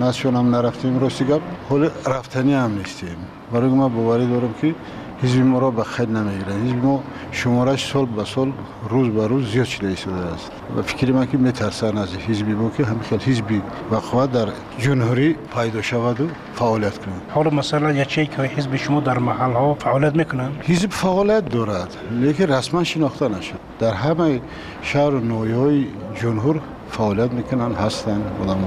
نسیون 0.00 0.36
هم 0.36 0.54
نرفتیم. 0.54 0.98
روستی 0.98 1.24
گپ 1.24 1.40
حال 1.68 1.90
رفتنی 2.06 2.54
هم 2.54 2.78
نیستیم. 2.78 3.16
برای 3.52 3.68
ما 3.68 3.88
باوری 3.88 4.26
دارم 4.26 4.54
که 4.60 4.74
حزب 5.22 5.40
ما 5.40 5.58
را 5.58 5.70
به 5.70 5.84
خیر 5.84 6.08
نمی‌گیرند 6.08 6.66
حزب 6.66 6.84
ما 6.84 7.02
شمارش 7.32 7.90
سال 7.92 8.06
به 8.06 8.24
سال 8.24 8.52
روز 8.88 9.08
به 9.08 9.26
روز 9.26 9.52
زیاد 9.52 9.66
شده 9.66 9.88
ایستاده 9.88 10.16
است. 10.34 10.50
و 10.76 10.82
فکر 10.82 11.12
من 11.12 11.26
که 11.26 11.38
میترسند 11.38 11.98
از 11.98 12.16
حزب 12.16 12.48
ما 12.48 12.70
که 12.70 12.84
همخیل 12.84 13.20
حزب 13.20 13.62
وقوع 13.90 14.26
در 14.26 14.48
جمهوری 14.78 15.36
پیدا 15.56 15.82
شود 15.82 16.20
و 16.20 16.26
فعالیت 16.54 16.98
کنند 16.98 17.22
حالا 17.34 17.50
مثلا 17.50 17.92
یکی 17.92 18.26
که 18.26 18.42
حزب 18.42 18.76
شما 18.76 19.00
در 19.00 19.18
محل 19.18 19.52
ها 19.52 19.74
فعالیت 19.74 20.16
می‌کنند 20.16 20.62
حزب 20.62 20.90
فعالیت 20.90 21.48
دارد 21.48 21.96
لیکن 22.10 22.44
رسما 22.44 22.84
شناخته 22.84 23.28
نشد. 23.28 23.54
در 23.80 23.92
همه 23.94 24.40
شهر 24.82 25.10
و 25.10 25.20
نویای 25.20 25.86
جمهور 26.22 26.60
فعالیت 26.90 27.32
می‌کنن 27.32 27.74
هستن 27.74 28.22
آدم 28.42 28.58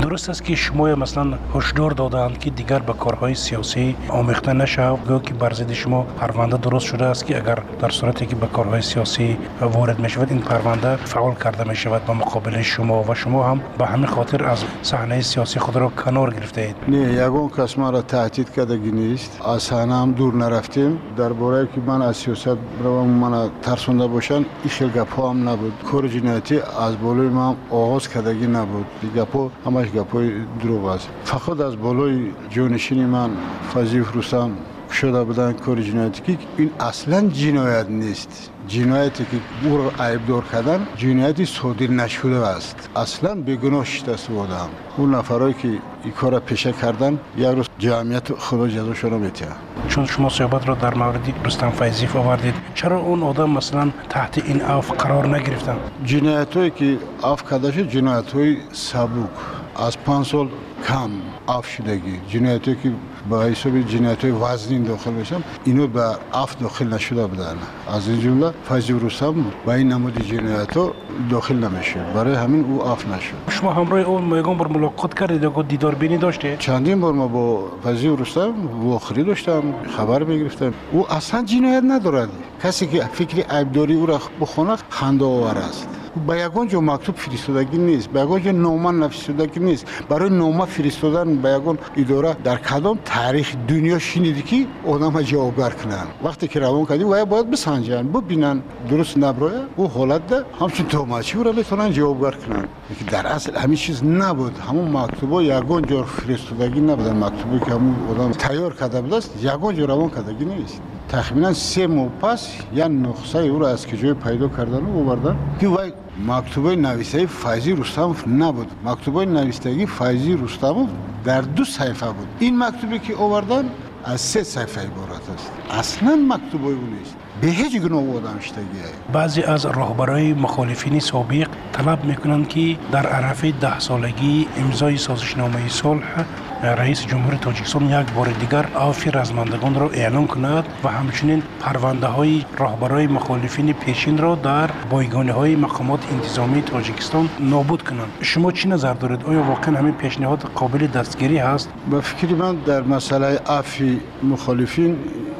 درست 0.00 0.30
است 0.30 0.44
که 0.44 0.54
شما 0.54 0.94
مثلا 0.94 1.38
هشدار 1.54 1.90
دادند 1.90 2.38
که 2.38 2.50
دیگر 2.50 2.78
به 2.78 2.92
کارهای 2.92 3.34
سیاسی 3.34 3.96
آمیخته 4.08 4.52
نشه 4.52 4.90
گو 4.96 5.18
که 5.18 5.34
بر 5.34 5.52
شما 5.72 6.02
پرونده 6.02 6.56
درست 6.56 6.86
شده 6.86 7.04
است 7.04 7.26
که 7.26 7.36
اگر 7.36 7.58
در 7.80 7.88
صورتی 7.88 8.26
که 8.26 8.36
به 8.36 8.46
کارهای 8.46 8.82
سیاسی 8.82 9.38
وارد 9.60 9.98
می 9.98 10.08
شود 10.08 10.30
این 10.30 10.40
پرونده 10.40 10.96
فعال 10.96 11.34
کرده 11.34 11.68
می 11.68 11.76
شود 11.76 12.04
به 12.04 12.12
مقابل 12.12 12.62
شما 12.62 13.04
و 13.08 13.14
شما 13.14 13.44
هم 13.44 13.60
به 13.78 13.86
همین 13.86 14.06
خاطر 14.06 14.44
از 14.44 14.64
صحنه 14.82 15.20
سیاسی 15.20 15.60
خود 15.60 15.76
را 15.76 15.88
کنار 15.88 16.34
گرفته 16.34 16.60
اید 16.60 16.76
نه 16.88 17.12
یگان 17.12 17.48
کس 17.48 17.78
ما 17.78 17.90
را 17.90 18.02
تهدید 18.02 18.52
کردگی 18.52 18.90
نیست. 18.92 19.40
از 19.46 19.62
صحنه 19.62 19.94
هم 19.94 20.12
دور 20.12 20.34
نرفتیم. 20.34 20.98
درباره 21.16 21.68
که 21.74 21.80
من 21.80 22.02
از 22.02 22.16
سیاست 22.16 22.56
روم 22.84 23.08
من 23.08 23.50
ترسونده 23.62 24.06
باشن 24.06 24.34
این 24.34 24.68
خیلی 24.68 24.90
گپ 24.90 25.20
هم 25.20 25.48
نبود. 25.48 25.72
کار 25.92 26.08
جنایتی 26.08 26.58
از 26.58 27.00
بالای 27.02 27.28
من 27.28 27.54
آغاز 27.70 28.08
کردگی 28.08 28.46
نبود. 28.46 28.86
گپ 29.16 29.50
همش 29.66 29.91
گپای 29.94 30.30
دروغ 30.62 30.84
است. 30.84 31.08
فقط 31.24 31.60
از 31.60 31.76
بالای 31.76 32.26
جانشین 32.50 33.06
من 33.06 33.30
فضیف 33.74 34.12
روسان 34.12 34.56
شده 34.92 35.24
بودن 35.24 35.52
کار 35.52 35.80
جنایتی 35.80 36.22
که 36.22 36.38
این 36.56 36.70
اصلا 36.80 37.28
جنایت 37.28 37.88
نیست. 37.88 38.50
جنایتی 38.68 39.24
که 39.24 39.68
او 39.68 39.76
را 39.76 40.04
عیبدار 40.04 40.44
کردن 40.52 40.86
جنایتی 40.96 41.44
صادر 41.46 41.86
نشده 41.86 42.46
است. 42.46 42.88
اصلا 42.96 43.34
بیگناه 43.34 43.84
شده 43.84 44.16
بودم 44.28 44.68
اون 44.96 45.14
نفرایی 45.14 45.54
که 45.54 45.68
این 46.04 46.12
کار 46.12 46.40
پیشه 46.40 46.72
کردن 46.72 47.18
یک 47.36 47.46
روز 47.46 47.66
جمعیت 47.78 48.32
خدا 48.32 48.68
جزا 48.68 49.08
را 49.08 49.18
میتیه 49.18 49.48
چون 49.88 50.06
شما 50.06 50.28
صحبت 50.28 50.68
را 50.68 50.74
در 50.74 50.94
مورد 50.94 51.34
رستم 51.44 51.70
فیزیف 51.70 52.16
آوردید 52.16 52.54
چرا 52.74 53.00
اون 53.00 53.22
آدم 53.22 53.50
مثلا 53.50 53.90
تحت 54.08 54.42
این 54.44 54.60
عفو 54.60 54.94
قرار 54.94 55.36
نگرفتن؟ 55.36 55.76
جنایت 56.04 56.56
هایی 56.56 56.70
که 56.70 56.98
عفو 57.24 57.46
کرده 57.50 57.72
شد 57.72 57.88
جنایت 57.88 58.32
های 58.32 58.56
سبوک 58.72 59.30
از 59.76 59.98
پنج 59.98 60.26
سال 60.26 60.48
کم 60.88 61.10
عفو 61.48 61.66
شدگی 61.66 62.20
جنایتی 62.28 62.76
که 62.82 62.92
به 63.30 63.36
حساب 63.36 63.80
جنایت 63.80 64.24
وزنین 64.24 64.82
داخل 64.82 65.10
بشن 65.10 65.42
اینو 65.64 65.86
به 65.86 66.04
عفو 66.32 66.56
داخل 66.56 66.94
نشده 66.94 67.26
بودن. 67.26 67.56
از 67.88 68.08
این 68.08 68.20
جمله 68.20 68.52
فجر 68.64 68.94
رستم 68.94 69.34
به 69.66 69.72
این 69.72 69.92
نمود 69.92 70.26
جنایت 70.26 70.76
ها 70.76 70.92
داخل 71.30 71.54
نمیشه. 71.54 72.04
برای 72.14 72.34
همین 72.34 72.64
او 72.64 72.82
اف 72.82 73.08
نشد. 73.08 73.34
شما 73.48 73.72
همراه 73.72 74.00
او 74.00 74.18
میگم 74.18 74.58
بر 74.58 74.66
ملاقات 74.66 75.14
کردید 75.14 75.44
و 75.44 75.62
دیدار 75.62 75.94
بینی 75.94 76.16
داشته 76.16 76.56
چندین 76.58 77.00
بار 77.00 77.12
ما 77.12 77.28
با 77.28 77.68
فجر 77.84 78.16
رستم 78.16 78.52
واخری 78.82 79.24
داشتم 79.24 79.62
خبر 79.96 80.22
می‌گرفتم. 80.24 80.74
او 80.92 81.12
اصلا 81.12 81.44
جنایت 81.44 81.82
ندارد. 81.86 82.28
کسی 82.62 82.86
که 82.86 83.00
فکر 83.12 83.56
عیبداری 83.56 83.94
او 83.94 84.06
را 84.06 84.20
بخونه 84.40 84.76
خنده 84.88 85.24
آور 85.24 85.58
است. 85.58 85.88
به 86.26 86.38
یگان 86.38 86.84
مکتوب 86.84 87.16
فرستادگی 87.16 87.78
نیست 87.78 88.08
به 88.08 88.20
یگان 88.20 88.42
جا 88.42 88.50
نامه 88.50 88.90
نفرستادگی 88.90 89.60
نیست 89.60 89.86
برای 90.08 90.30
نامه 90.30 90.64
فرستادن 90.64 91.36
به 91.36 91.48
یگان 91.48 91.78
اداره 91.96 92.36
در 92.44 92.56
کدام 92.56 92.98
تاریخ 93.04 93.56
دنیا 93.68 93.98
شنیدی 93.98 94.42
که 94.42 94.66
آدم 94.86 95.22
جوابگار 95.22 95.72
کنن 95.74 96.06
وقتی 96.24 96.48
که 96.48 96.60
روان 96.60 96.86
کردی 96.86 97.04
و 97.04 97.24
باید 97.24 97.50
بسنجن 97.50 98.08
ببینن 98.08 98.62
درست 98.90 99.18
نبرای 99.18 99.60
او 99.76 99.88
حالت 99.88 100.26
ده 100.26 100.44
همچون 100.60 100.86
تهمتچی 100.86 101.42
را 101.44 101.52
بتونن 101.52 101.92
جوابگار 101.92 102.36
کنن 102.36 102.64
در 103.10 103.26
اصل 103.26 103.56
همین 103.56 103.76
چیز 103.76 104.04
نبود 104.04 104.58
همون 104.58 104.96
مکتوبا 104.96 105.42
یگان 105.42 105.82
جا 105.82 106.02
فرستادگی 106.02 106.80
نبودن 106.80 107.16
مکتوبی 107.24 107.58
که 107.58 107.70
همون 107.70 107.94
آدم 108.10 108.32
تیار 108.32 108.74
کرده 108.74 109.00
بود 109.00 109.14
است 109.14 109.44
یگان 109.44 109.76
جا 109.76 109.84
روان 109.84 110.10
کردگی 110.10 110.44
نیست 110.44 110.80
تخمینا 111.12 111.52
سه 111.52 111.86
ماه 111.86 112.08
پس 112.08 112.48
یک 112.74 112.84
نخصه 112.84 113.38
او 113.38 113.58
را 113.58 113.68
از 113.68 113.86
کجای 113.86 114.14
پیدا 114.14 114.48
کردن 114.48 114.86
و 114.86 115.04
بردن 115.04 115.36
که 115.60 115.68
وای 115.68 115.92
مکتوبه 116.26 116.76
نویسه 116.76 117.26
فیضی 117.26 117.72
رستموف 117.72 118.28
نبود. 118.28 118.70
مکتوبه 118.84 119.26
نویسندگی 119.26 119.86
فیضی 119.86 120.36
رستموف 120.36 120.88
در 121.24 121.40
دو 121.40 121.64
صفحه 121.64 122.12
بود. 122.12 122.26
این 122.38 122.58
مکتوبی 122.58 122.98
که 122.98 123.16
آوردن 123.16 123.70
از 124.04 124.20
سه 124.20 124.42
صفحه 124.42 124.84
عبارت 124.84 125.30
است. 125.34 125.52
اصلا 125.70 126.16
مکتوبه 126.28 126.66
او 126.66 126.86
نیست. 126.98 127.16
به 127.40 127.48
هیچ 127.48 127.80
گناه 127.80 128.16
آدم 128.16 128.38
شدگی 128.38 128.64
بعضی 129.12 129.42
از 129.42 129.66
راهبرای 129.66 130.32
مخالفین 130.32 131.00
سابق 131.00 131.48
طلب 131.72 132.04
می‌کنند 132.04 132.48
که 132.48 132.76
در 132.92 133.06
عرف 133.06 133.44
ده 133.44 133.78
سالگی 133.78 134.48
امضای 134.56 134.96
سازشنامه 134.96 135.68
صلح 135.68 136.24
رئیس 136.62 137.06
جمهور 137.06 137.34
تاجیکستان 137.34 137.90
یک 137.90 138.12
بار 138.12 138.26
دیگر 138.26 138.66
عفو 138.66 139.10
رزمندگان 139.18 139.74
را 139.74 139.90
اعلام 139.90 140.26
کند 140.26 140.64
و 140.84 140.88
همچنین 140.88 141.42
پرونده 141.60 142.06
های 142.06 142.44
راهبرای 142.58 143.06
مخالفین 143.06 143.72
پیشین 143.72 144.18
را 144.18 144.34
در 144.34 144.70
بایگانه 144.90 145.32
های 145.32 145.56
مقامات 145.56 146.00
انتظامی 146.12 146.62
تاجیکستان 146.62 147.28
نابود 147.40 147.82
کنند. 147.82 148.08
شما 148.20 148.52
چی 148.52 148.68
نظر 148.68 148.94
دارید؟ 148.94 149.24
آیا 149.24 149.42
واقعا 149.42 149.78
همین 149.78 149.92
پیشنهاد 149.92 150.50
قابل 150.54 150.86
دستگیری 150.86 151.38
هست؟ 151.38 151.68
به 151.90 152.00
فکر 152.00 152.34
من 152.34 152.54
در 152.54 152.82
مسئله 152.82 153.26
عفو 153.46 153.84
مخالفین 154.22 154.96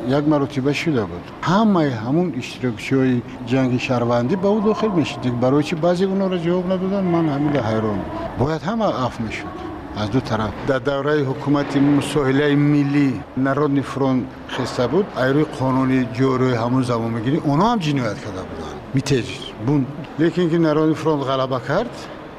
یک 0.08 0.28
مرتبه 0.28 0.72
شده 0.72 1.04
بود. 1.04 1.22
همه 1.42 1.90
همون 1.90 2.34
اشتراکچی 2.38 2.94
های 2.94 3.22
جنگ 3.46 3.78
شهروندی 3.78 4.36
به 4.36 4.46
او 4.48 4.60
داخل 4.60 4.88
می‌شد. 4.88 5.40
برای 5.40 5.62
چی 5.62 5.76
بعضی 5.76 6.04
اونا 6.04 6.26
را 6.26 6.38
جواب 6.38 6.72
ندادن؟ 6.72 7.04
من 7.04 7.28
همین 7.28 7.56
حیران. 7.56 7.98
باید 8.38 8.62
همه 8.62 8.84
عفو 8.84 9.22
می‌شد. 9.22 9.71
از 9.96 10.10
دو 10.10 10.20
طرف. 10.20 10.50
در 10.66 10.78
دوره 10.78 11.24
حکومت 11.24 11.76
مساحله 11.76 12.54
ملی 12.54 13.20
نرادنی 13.36 13.82
فرون 13.82 14.26
خسته 14.48 14.86
بود. 14.86 15.06
ایروی 15.16 15.44
قانونی 15.44 16.04
جوری 16.12 16.54
همون 16.54 16.82
زمان 16.82 17.10
می‌گیری 17.10 17.36
اونا 17.36 17.72
هم 17.72 17.78
جنایت 17.78 18.18
کرده 18.18 18.30
بودن. 18.30 18.72
میتیج 18.94 19.26
بون 19.66 19.86
لیکن 20.18 20.50
که 20.50 20.58
نرادنی 20.58 20.94
فرون 20.94 21.20
غلبه 21.20 21.60
کرد 21.68 21.90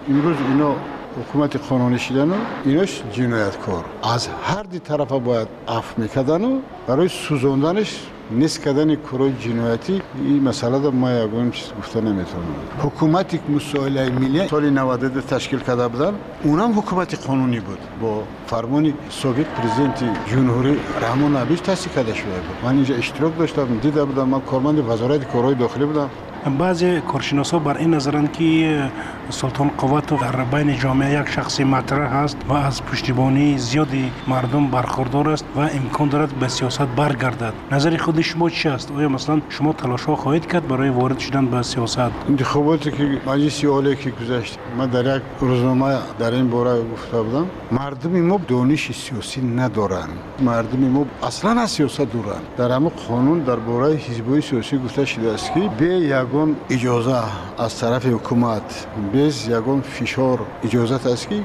امروز 0.10 0.36
اینو 0.50 0.74
حکومت 1.20 1.70
قانونی 1.70 2.00
شدن 2.00 2.30
و 2.30 2.34
ایناش 2.66 3.02
جنایتکار 3.12 3.86
از 4.14 4.28
هر 4.44 4.64
دی 4.64 4.80
طرف 4.80 5.12
باید 5.12 5.48
عفو 5.68 6.02
می‌کردن 6.02 6.44
و 6.44 6.60
برای 6.88 7.08
سوزوندنش 7.08 8.00
نیست 8.32 8.62
کردن 8.62 8.96
کروی 8.96 9.34
جنایتی 9.40 10.02
این 10.16 10.44
مسئله 10.44 10.80
دا 10.80 10.92
ما 10.92 11.12
یگون 11.12 11.52
چیز 11.52 11.68
گفته 11.80 12.02
نمی‌تونم. 12.02 12.44
حکومت 12.80 13.34
یک 13.34 13.42
مسائل 13.50 14.10
ملی 14.12 14.48
سال 14.48 14.70
92 14.70 15.22
تشکیل 15.22 15.60
کرده 15.60 15.88
بودن. 15.88 16.14
اونم 16.44 16.80
حکومت 16.80 17.28
قانونی 17.28 17.60
بود. 17.60 17.80
با 18.02 18.24
فرمونی 18.48 18.94
سابق 19.10 19.44
پرزیدنت 19.44 20.04
جمهوری 20.32 20.78
رحمان 21.02 21.38
نبیش 21.38 21.60
تصدیق 21.60 21.94
کرده 21.96 22.14
شده 22.14 22.26
بود. 22.26 22.58
من 22.64 22.76
اینجا 22.76 22.96
اشتراک 22.96 23.38
داشتم 23.38 23.78
دیده 23.82 24.06
بودم. 24.06 24.30
من 24.30 24.42
کارمند 24.42 24.80
وزارت 24.90 25.32
کارهای 25.32 25.56
داخلی 25.56 25.86
بودم. 25.86 26.10
بعضی 26.50 27.02
کارشناسا 27.02 27.60
بر 27.60 27.78
این 27.78 27.94
نظرند 27.94 28.32
که 28.32 28.92
سلطان 29.30 29.72
قوت 29.78 30.22
در 30.22 30.44
بین 30.44 30.80
جامعه 30.80 31.22
یک 31.22 31.30
شخص 31.30 31.62
مطرح 31.62 32.14
است 32.14 32.38
و 32.50 32.54
از 32.54 32.84
پشتیبانی 32.84 33.58
زیادی 33.58 34.12
مردم 34.28 34.68
برخوردار 34.68 35.30
است 35.30 35.46
و 35.56 35.60
امکان 35.60 36.10
دارد 36.10 36.34
به 36.40 36.48
سیاست 36.48 36.82
برگردد. 36.82 37.54
نظر 37.72 37.98
خود 37.98 38.22
شما 38.22 38.50
چی 38.50 38.70
است؟ 38.70 38.92
آیا 38.92 39.10
مثلا 39.10 39.42
شما 39.50 39.74
تلاش 39.74 40.04
ها 40.04 40.16
خواهید 40.16 40.46
کرد 40.46 40.68
برای 40.68 40.90
وارد 40.90 41.20
شدن 41.20 41.46
به 41.46 41.62
سیاست؟ 41.62 42.00
انتخاباتی 42.30 42.92
که 42.92 43.22
مجلس 43.28 43.66
عالی 43.66 43.96
که 43.96 44.10
گذشت 44.10 44.58
من 44.78 44.88
در 44.88 45.18
یک 45.18 45.22
روزنامه 45.40 45.98
در 46.20 46.32
این 46.32 46.50
باره 46.50 46.82
گفته 46.94 47.22
بودم 47.22 47.48
مردم 47.72 48.22
ما 48.22 48.40
دانش 48.48 48.92
سیاسی 48.92 49.42
ندارند 49.42 50.10
مردم 50.40 50.80
ما 50.80 51.06
اصلا 51.24 51.62
از 51.62 51.72
سیاست 51.72 52.02
دورند 52.02 52.42
در 52.58 52.72
همه 52.72 52.90
قانون 52.90 53.40
درباره 53.40 53.96
حزب 53.96 54.40
سیاسی 54.40 54.78
گفته 54.78 55.06
شده 55.06 55.32
است 55.32 55.54
که 55.54 55.70
به 55.80 55.86
یک 55.86 56.33
ягон 56.33 56.51
иҷоза 56.75 57.21
аз 57.65 57.73
тарафи 57.81 58.11
ҳукумат 58.17 58.69
без 59.15 59.35
ягон 59.59 59.81
фишор 59.97 60.39
иҷозат 60.67 61.05
аст 61.13 61.27
ки 61.29 61.39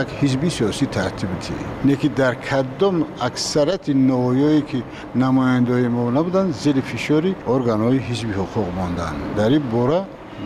як 0.00 0.08
ҳизби 0.20 0.48
сиёсӣ 0.56 0.86
тартиб 0.96 1.32
дӣ 1.42 1.54
не 1.88 1.94
ки 2.00 2.08
дар 2.20 2.34
кадом 2.48 2.96
аксарияти 3.28 3.92
ноҳоиҳое 4.10 4.62
ки 4.70 4.78
намояндаҳои 5.22 5.88
мо 5.96 6.04
набуданд 6.18 6.50
зери 6.62 6.82
фишори 6.90 7.32
органҳои 7.54 8.00
ҳизби 8.08 8.32
ҳуқуқ 8.40 8.66
монданд 8.78 9.18
дар 9.38 9.50
ин 9.58 9.64
бора 9.74 10.00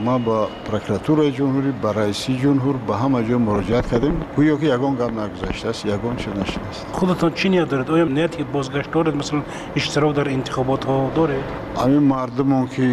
ма 0.05 0.19
ба 0.19 0.49
прокуратураи 0.69 1.31
ҷумҳурӣ 1.39 1.73
ба 1.83 1.91
раиси 2.01 2.33
ҷумҳур 2.43 2.77
ба 2.89 2.95
ҳама 3.03 3.21
ҷо 3.29 3.37
муроҷиат 3.49 3.87
кардем 3.91 4.17
гӯё 4.37 4.55
ки 4.61 4.67
ягон 4.77 4.95
гап 5.01 5.13
нагузаштааст 5.21 5.83
ягон 5.97 6.15
чиз 6.23 6.33
нашудааст 6.41 6.81
худатон 6.99 7.33
чӣ 7.39 7.47
ният 7.55 7.69
доред 7.73 7.89
оё 7.95 8.05
нияти 8.19 8.45
бозгашт 8.57 8.91
доред 8.97 9.15
масалан 9.21 9.45
иштирок 9.79 10.13
дар 10.19 10.27
интихоботҳо 10.39 10.97
доред 11.19 11.45
ҳамин 11.83 12.05
мардумон 12.15 12.65
ки 12.75 12.87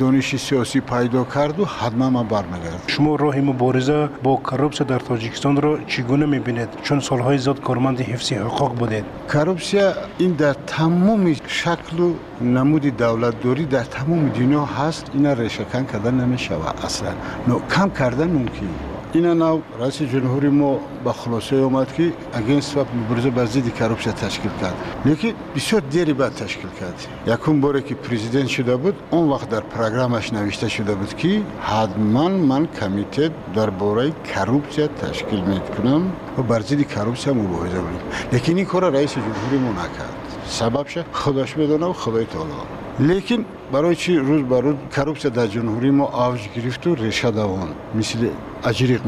дониши 0.00 0.38
сиёсӣ 0.46 0.78
пайдо 0.92 1.20
карду 1.34 1.62
ҳатман 1.78 2.10
ман 2.16 2.26
бармегардам 2.34 2.80
шумо 2.94 3.12
роҳи 3.24 3.42
мубориза 3.50 3.98
бо 4.24 4.32
коррупсия 4.48 4.86
дар 4.92 5.00
тоҷикистонро 5.10 5.72
чӣ 5.90 6.00
гуна 6.10 6.26
мебинед 6.34 6.70
чун 6.86 7.00
солҳои 7.08 7.38
зиёд 7.44 7.58
корманди 7.68 8.02
ҳифзи 8.12 8.34
ҳуқуқ 8.46 8.72
будед 8.82 9.04
коррупсия 9.32 9.86
ин 10.24 10.32
дар 10.42 10.54
тамоми 10.74 11.34
шаклу 11.60 12.08
نمود 12.41 12.97
دولت 12.97 13.39
دوری 13.41 13.65
در 13.65 13.83
تمام 13.83 14.29
دنیا 14.29 14.65
هست 14.65 15.05
اینا 15.13 15.33
ریشکن 15.33 15.85
کردن 15.85 16.13
نمی‌شوه 16.13 16.85
اصلا 16.85 17.09
نو 17.47 17.59
کم 17.75 17.89
کردن 17.89 18.29
ممکن. 18.29 18.69
اینا 19.13 19.33
نو 19.33 19.61
رئیس 19.79 20.01
جمهوری 20.01 20.49
ما 20.49 20.79
به 21.03 21.11
خلاصه 21.11 21.55
اومد 21.55 21.93
که 21.93 22.13
اگینست 22.33 22.77
و 22.77 22.85
مبارزه 23.05 23.29
بر 23.29 23.45
ضد 23.45 23.73
کرپسیا 23.73 24.13
تشکیل 24.13 24.51
کرد. 24.61 24.73
لیکن 25.05 25.31
بسیار 25.55 25.81
دیری 25.81 26.13
بعد 26.13 26.33
تشکیل 26.33 26.69
کرد. 26.79 27.07
یکم 27.27 27.61
باری 27.61 27.81
که 27.81 27.95
پرزیدنت 27.95 28.47
شده 28.47 28.75
بود 28.75 28.95
اون 29.11 29.29
وقت 29.29 29.49
در 29.49 29.59
پروگرامش 29.59 30.33
نوشته 30.33 30.69
شده 30.69 30.95
بود 30.95 31.13
که 31.13 31.41
حتما 31.61 32.27
من 32.29 32.67
کمیته 32.79 33.29
در 33.55 33.69
باره 33.69 34.11
کرپسیا 34.33 34.87
تشکیل 34.87 35.41
می‌کنم 35.41 36.11
و 36.37 36.41
بر 36.41 36.59
ضد 36.59 36.81
کرپسیا 36.81 37.33
مبارزه 37.33 37.77
می‌کنم 37.77 37.99
لیکن 38.31 38.55
این 38.55 38.65
کار 38.65 38.89
رئیس 38.89 39.13
جمهوری 39.13 39.57
ما 39.57 39.71
نکرد. 39.71 40.20
Сабабша 40.59 41.05
худош 41.13 41.55
медонаву 41.55 41.93
худои 41.93 42.25
таоло 42.25 42.65
лекин 42.99 43.45
барои 43.71 43.95
чӣ 43.95 44.11
рӯз 44.27 44.43
ба 44.51 44.57
рӯз 44.65 44.77
коррупсия 44.95 45.31
дар 45.37 45.47
ҷумҳурии 45.53 45.91
мо 45.99 46.05
авҷ 46.25 46.41
гирифту 46.55 46.89
реша 46.95 47.31
давон 47.31 47.69
мисли 47.93 48.29
аҷриқ 48.69 49.01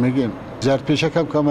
زرپیشک 0.63 1.17
هم 1.17 1.27
کم 1.27 1.45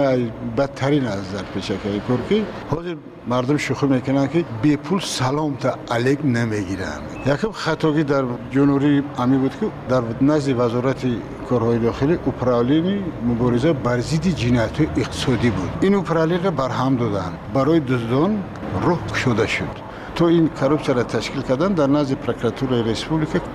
بدترین 0.57 1.05
از 1.05 1.23
زرپیشک 1.31 1.85
های 1.85 2.01
کرکی 2.07 2.45
حاضر 2.69 2.95
مردم 3.27 3.57
شوخی 3.57 3.85
می‌کنن 3.85 4.27
که 4.27 4.45
بی 4.61 4.77
پول 4.77 4.99
سلام 4.99 5.55
تا 5.55 5.75
علیک 5.91 6.19
نمی‌گیرن. 6.23 7.01
یکم 7.25 7.51
خطاگی 7.51 8.03
در 8.03 8.23
جنوری 8.51 9.03
امی 9.17 9.37
بود 9.37 9.51
که 9.59 9.65
در 9.89 10.01
نزد 10.21 10.59
وزارت 10.59 11.05
کارهای 11.49 11.79
داخلی 11.79 12.17
اوپرالین 12.25 13.03
مبارزه 13.27 13.73
بر 13.73 13.99
ضد 13.99 14.27
جنایت 14.27 14.81
اقتصادی 14.81 15.49
بود. 15.49 15.69
این 15.81 15.95
اوپرالی 15.95 16.37
را 16.37 16.51
برهم 16.51 16.95
دادن. 16.95 17.31
برای 17.53 17.79
دزدان 17.79 18.43
روح 18.81 18.99
شده 19.15 19.47
شد. 19.47 19.92
تو 20.15 20.25
این 20.25 20.49
کروپچه 20.49 20.93
را 20.93 21.03
تشکیل 21.03 21.41
کردن 21.41 21.73
در 21.73 21.87
نزد 21.87 22.13
پرکراتور 22.13 22.95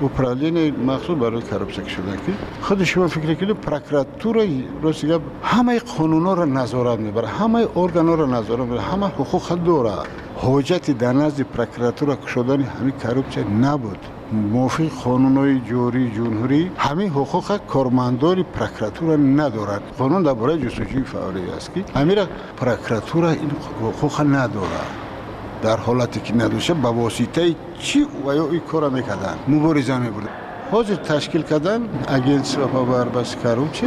و 0.03 0.09
پرالین 0.09 0.85
مخصوص 0.85 1.18
برای 1.18 1.42
کروپچه 1.42 1.88
شدن 1.88 2.16
که 2.27 2.33
خود 2.61 2.85
شما 2.85 3.09
فکر 3.09 3.35
کنید 3.35 3.57
پرکراتور 3.57 4.47
روسیه 4.83 5.18
همه 5.42 5.79
قانونا 5.79 6.35
را 6.35 6.44
نظارت 6.44 6.99
می‌بره 6.99 7.29
همه 7.29 7.66
ارگان 7.77 8.18
را 8.18 8.27
نظارت 8.27 8.61
می‌بره 8.61 8.81
همه 8.81 9.07
حقوق 9.07 9.55
دوره 9.55 9.92
حجت 10.37 10.90
در 10.90 11.12
نزد 11.12 11.40
پرکراتور 11.42 12.18
شدن 12.27 12.62
همین 12.62 12.92
کروپچه 13.03 13.44
نبود. 13.44 13.99
موفق 14.33 14.88
قانونهای 15.05 15.61
جوری 15.61 16.11
جمهوری 16.11 16.71
همین 16.79 17.11
حقوق 17.11 17.57
کارمندان 17.66 18.42
پرکراتور 18.42 19.16
ندارد 19.16 19.83
قانون 19.99 20.23
در 20.23 20.35
برای 20.35 20.59
جستجوی 20.59 21.03
فعالی 21.03 21.51
است 21.57 21.75
که 21.75 21.85
همین 21.94 22.18
پرکراتور 22.57 23.25
این 23.25 23.51
حقوق 23.83 24.21
ندارد 24.21 25.08
در 25.62 25.77
حالتی 25.77 26.21
که 26.21 26.35
ندوشه 26.35 26.75
به 26.75 26.88
واسطه 26.88 27.55
چی 27.79 28.07
و 28.27 28.35
یا 28.35 28.49
این 28.51 28.61
کار 28.61 28.90
می‌کردن. 28.90 29.38
مبارزه 29.49 29.99
می‌برد 29.99 30.29
حاضر 30.71 30.94
تشکیل 30.94 31.42
کردن 31.42 31.81
اگینس 32.09 32.59
و 32.59 32.66
پاوربس 32.66 33.37
کروچه 33.37 33.87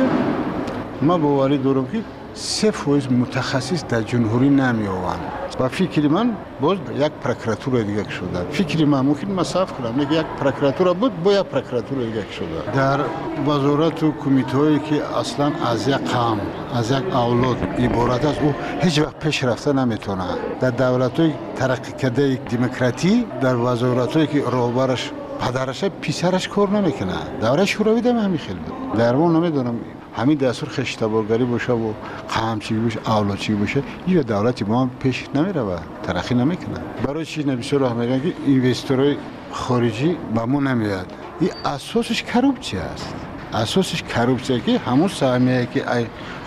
ما 1.01 1.17
باوری 1.17 1.57
دارم 1.57 1.87
که 1.87 2.01
سه 2.33 2.71
فویز 2.71 3.11
متخصص 3.11 3.83
در 3.89 4.01
جمهوری 4.01 4.49
نمی 4.49 4.87
آوند 4.87 5.40
و 5.61 5.67
فکری 5.67 6.07
من 6.07 6.31
باز 6.61 6.77
یک 6.95 7.11
پرکراتور 7.11 7.81
دیگه 7.81 8.09
شده. 8.09 8.45
فکری 8.51 8.85
من 8.85 9.01
ممکن 9.01 9.31
مصرف 9.31 9.73
کنم 9.73 10.01
یک 10.01 10.25
پرکراتور 10.39 10.93
بود 10.93 11.23
با 11.23 11.33
یک 11.33 11.39
پرکراتور 11.39 12.03
دیگه 12.03 12.25
شده. 12.31 12.75
در 12.75 12.99
وزارت 13.47 14.03
و 14.03 14.11
کمیته 14.11 14.57
هایی 14.57 14.79
که 14.79 15.17
اصلا 15.19 15.51
از 15.71 15.87
یک 15.87 15.95
قام 15.95 16.39
از 16.75 16.91
یک 16.91 17.15
اولاد 17.15 17.57
عبارت 17.79 18.25
است 18.25 18.41
او 18.41 18.53
هیچ 18.81 18.99
وقت 18.99 19.19
پیش 19.19 19.43
رفته 19.43 19.73
نمی‌تونه. 19.73 20.23
در 20.59 20.69
دولت 20.69 21.19
های 21.19 21.33
ترقی 21.55 21.91
کرده 21.91 22.35
دموکراتی 22.35 23.25
در 23.41 23.55
وزارت 23.55 24.13
هایی 24.13 24.27
که 24.27 24.43
راهبرش 24.51 25.11
پدرش 25.39 25.83
پسرش 25.83 26.47
کار 26.47 26.69
نمی‌کنه. 26.69 27.13
دوره 27.41 27.65
شوروی 27.65 28.09
هم 28.09 28.17
همین 28.17 28.37
خیلی 28.37 28.59
بود. 28.59 28.97
در 28.97 29.15
نمی‌دونم 29.15 29.75
همین 30.15 30.37
دستور 30.37 30.69
خشتبرگری 30.69 31.45
باشه 31.45 31.73
و 31.73 31.93
قهمچی 32.29 32.75
باشه 32.75 32.99
اولوچی 33.05 33.53
باشه 33.53 33.83
این 34.05 34.21
دولت 34.21 34.61
ما 34.63 34.89
پیش 34.99 35.25
نمیره 35.35 35.61
و 35.61 35.77
ترقی 36.03 36.35
نمی‌کنه. 36.35 36.79
برای 37.03 37.25
چی 37.25 37.43
نمیشه 37.43 37.77
راه 37.77 37.93
میگن 37.93 38.21
که 38.21 38.33
اینوستورای 38.45 39.15
خارجی 39.51 40.17
به 40.35 40.45
ما 40.45 40.59
نمیاد 40.59 41.13
این 41.39 41.49
اساسش 41.65 42.23
کروپچی 42.23 42.77
است. 42.77 43.13
اساسش 43.53 44.03
کروپچی 44.03 44.61
که 44.61 44.77
همون 44.77 45.07
سهمیه 45.07 45.67
که 45.73 45.85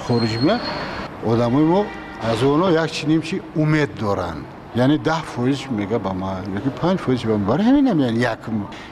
خارجی 0.08 0.36
میاد 0.36 0.60
آدمای 1.26 1.64
ما 1.64 1.86
از 2.22 2.42
اونا 2.42 2.84
یک 2.84 2.92
چی 2.92 3.06
نیمچی 3.06 3.40
امید 3.56 3.94
دارند. 3.94 4.44
یعنی 4.76 4.98
ده 4.98 5.22
فویز 5.22 5.58
میگه 5.70 5.98
به 5.98 6.12
ما 6.12 6.36
یکی 6.56 6.70
پنج 6.70 6.98
فویز 6.98 7.22
به 7.22 7.36
ما. 7.36 7.52
برای 7.52 7.64
همین 7.64 7.88
هم 7.88 8.00
یعنی 8.00 8.18
یک 8.18 8.38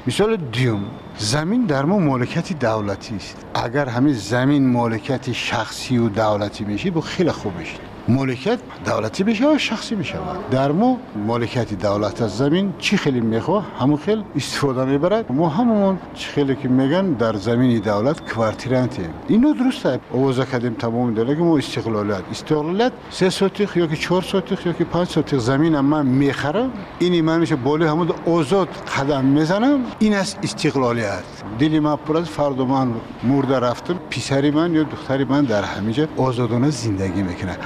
مثال 0.07 0.37
دیوم 0.37 0.85
زمین 1.19 1.65
در 1.67 1.85
ما 1.85 1.99
مالکت 1.99 2.59
دولتی 2.59 3.17
است. 3.17 3.37
اگر 3.55 3.89
همین 3.89 4.15
زمین 4.15 4.73
مالکت 4.73 5.33
شخصی 5.33 5.99
و 5.99 6.09
دولتی 6.09 6.65
میشه 6.65 6.91
با 6.91 7.01
خیلی 7.01 7.33
خوب 7.33 7.59
میشه 7.59 7.92
مالکیت 8.09 8.59
دولتی 8.85 9.25
بشه 9.25 9.55
و 9.55 9.59
شخصی 9.59 9.95
بشه 9.95 10.15
در 10.51 10.73
مو 10.73 10.97
مالکیت 11.27 11.75
دولت 11.75 12.23
از 12.23 12.37
زمین 12.37 12.73
چی 12.79 12.97
خیلی 12.97 13.21
می‌خواه؟ 13.21 13.67
همون 13.81 13.97
خیل 13.97 14.25
استفاده 14.37 14.85
می‌برد 14.85 15.33
مو 15.33 15.49
همون 15.49 15.99
چی 16.15 16.31
خیلی 16.31 16.57
که 16.57 16.69
میگن 16.69 17.13
در 17.13 17.37
زمین 17.37 17.79
دولت 17.79 18.33
کوارتیرانتیم 18.33 19.11
اینو 19.29 19.55
درسته. 19.55 20.01
اوضا 20.11 20.45
کردیم 20.45 20.75
تمام 20.75 21.15
دلیل 21.15 21.35
که 21.35 21.43
مو 21.43 21.55
استقلالیت 21.55 22.23
استقلالیت 22.31 22.93
سه 23.11 23.31
سوتیخ 23.31 23.77
یا 23.77 23.87
که 23.87 23.97
چهار 23.97 24.23
سوتیخ 24.23 24.67
یا 24.67 24.73
که 24.73 24.85
پنج 24.85 25.09
سوتیخ 25.09 25.41
زمین 25.41 25.81
من 25.81 26.07
می‌خرم 26.07 26.71
اینی 26.99 27.23
من 27.23 27.41
میشه 27.41 27.57
بالای 27.57 27.89
همون 27.89 28.11
آزاد 28.27 28.69
قدم 28.69 29.25
می‌زنم. 29.25 29.81
این 29.99 30.15
از 30.15 30.37
استقلالیت. 30.43 31.25
دلی 31.59 31.81
من 31.81 31.97
پر 31.97 32.17
از 32.17 32.29
فردا 32.29 32.65
من 32.65 32.89
مرده 33.25 33.61
رفتم. 33.61 33.95
پسری 34.11 34.51
من 34.51 34.75
یا 34.75 34.83
دختری 34.83 35.25
من 35.25 35.45
در 35.45 35.63
همیجه 35.63 36.09
آزادانه 36.17 36.71
زندگی 36.71 37.23
می‌کنه. 37.23 37.57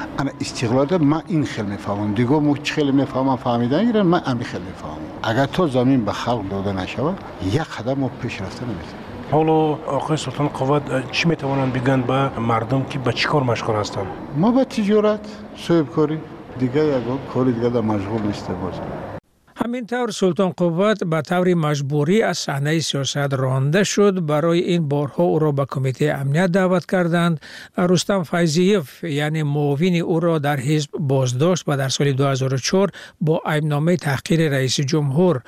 мефаҳмам 4.71 5.01
агар 5.23 5.47
то 5.47 5.67
замин 5.67 6.01
ба 6.03 6.13
халқ 6.13 6.43
дода 6.49 6.73
нашавад 6.73 7.15
як 7.41 7.67
қадам 7.67 7.99
мо 7.99 8.10
пеш 8.21 8.39
рафта 8.41 8.65
наметавонем 8.65 9.12
حالا 9.31 9.77
آقای 9.97 10.17
سلطان 10.17 10.47
قوت 10.47 11.12
چی 11.12 11.27
میتوانند 11.29 11.73
بگن 11.73 12.01
به 12.01 12.39
مردم 12.39 12.84
که 12.84 12.99
به 12.99 13.13
چیکار 13.13 13.43
مشغول 13.43 13.75
هستند 13.75 14.07
ما 14.38 14.51
به 14.51 14.65
تجارت 14.65 15.19
صاحب 15.57 15.89
کاری 15.89 16.19
دیگه 16.60 16.86
یک 16.86 17.03
کاری 17.34 17.51
دیگه 17.53 17.69
در 17.69 17.81
مشغول 17.81 18.21
نیست 18.21 18.47
باز 18.47 18.73
همینطور 19.66 20.11
سلطان 20.11 20.50
قوت 20.50 21.05
به 21.05 21.22
طور 21.22 21.55
مجبوری 21.55 22.22
از 22.22 22.38
صحنه 22.38 22.81
سیاست 22.81 23.16
رانده 23.16 23.85
شد. 23.85 24.26
برای 24.26 24.61
این 24.61 24.88
بارها 24.88 25.24
او 25.24 25.38
را 25.38 25.52
به 25.52 25.64
کمیته 25.68 26.16
امنیت 26.18 26.46
دعوت 26.46 26.87
کردند. 26.90 27.40
رستم 27.79 28.22
فیضیف 28.22 29.05
یعنی 29.05 29.42
معاون 29.42 29.94
او 29.94 30.20
را 30.20 30.38
در 30.38 30.61
حزب 30.61 30.90
بازداشت 30.98 31.64
و 31.66 31.76
در 31.76 31.88
سال 31.88 32.12
2004 32.12 32.90
با 33.20 33.42
ایبنامه 33.52 33.96
تحقیر 33.96 34.48
رئیس 34.50 34.81
جمهور 34.81 35.42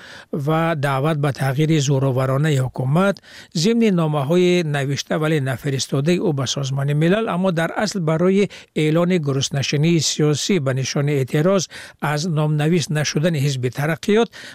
و 0.47 0.77
دعوت 0.83 1.17
به 1.17 1.33
تغییر 1.33 1.81
زورآورانه 1.81 2.51
حکومت 2.51 3.19
ضمن 3.57 3.85
نامه 3.85 4.25
های 4.25 4.63
نوشته 4.63 5.17
ولی 5.17 5.41
نفرستاده 5.41 6.13
او 6.13 6.33
به 6.33 6.47
سازمان 6.47 6.93
ملل 6.93 7.29
اما 7.29 7.51
در 7.51 7.71
اصل 7.77 8.01
برای 8.01 8.49
اعلان 8.77 9.19
گرسنشینی 9.19 10.01
سیاسی 10.01 10.61
به 10.61 10.73
نشان 10.73 11.09
اعتراض 11.09 11.67
از 12.03 12.31
نامنویس 12.31 12.91
نشدن 12.91 13.35
حزب 13.35 13.69
ترقیات 13.69 14.08